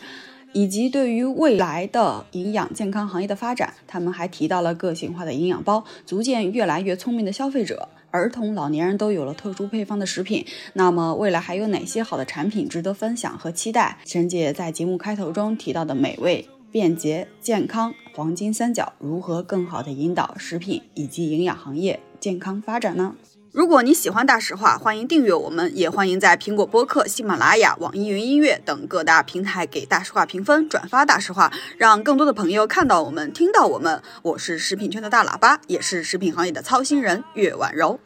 [0.53, 7.89] 以及对于未来的营养健康行业的发展，他们还提到了个性化的营养包，足见越来越聪明的消费者。
[8.09, 13.99] 儿童、老年人都有了特殊配方的食品，那么未来还有哪些好的产品值得分享和期待？
[14.05, 23.13] 沈姐在节目开头中提到的美味、便捷、健康黄金三角，如何更好的引导食品以及营养行业健康发展呢？
[23.57, 33.99] 如果你喜欢大实话，欢迎订阅我们，也欢迎在苹果播客、喜马拉雅、网易云音乐等各大平台给大实话评分、转发大实话，让更多的朋友看到我们、听到我们。
[34.21, 37.99] 我是食品圈的大喇叭，也是食品行业的操心人岳婉柔。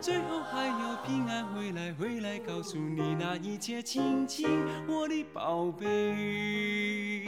[0.00, 4.48] 最后还要平安回来，回来告诉你那一切，亲亲
[4.88, 7.24] 我的宝贝。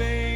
[0.00, 0.29] baby.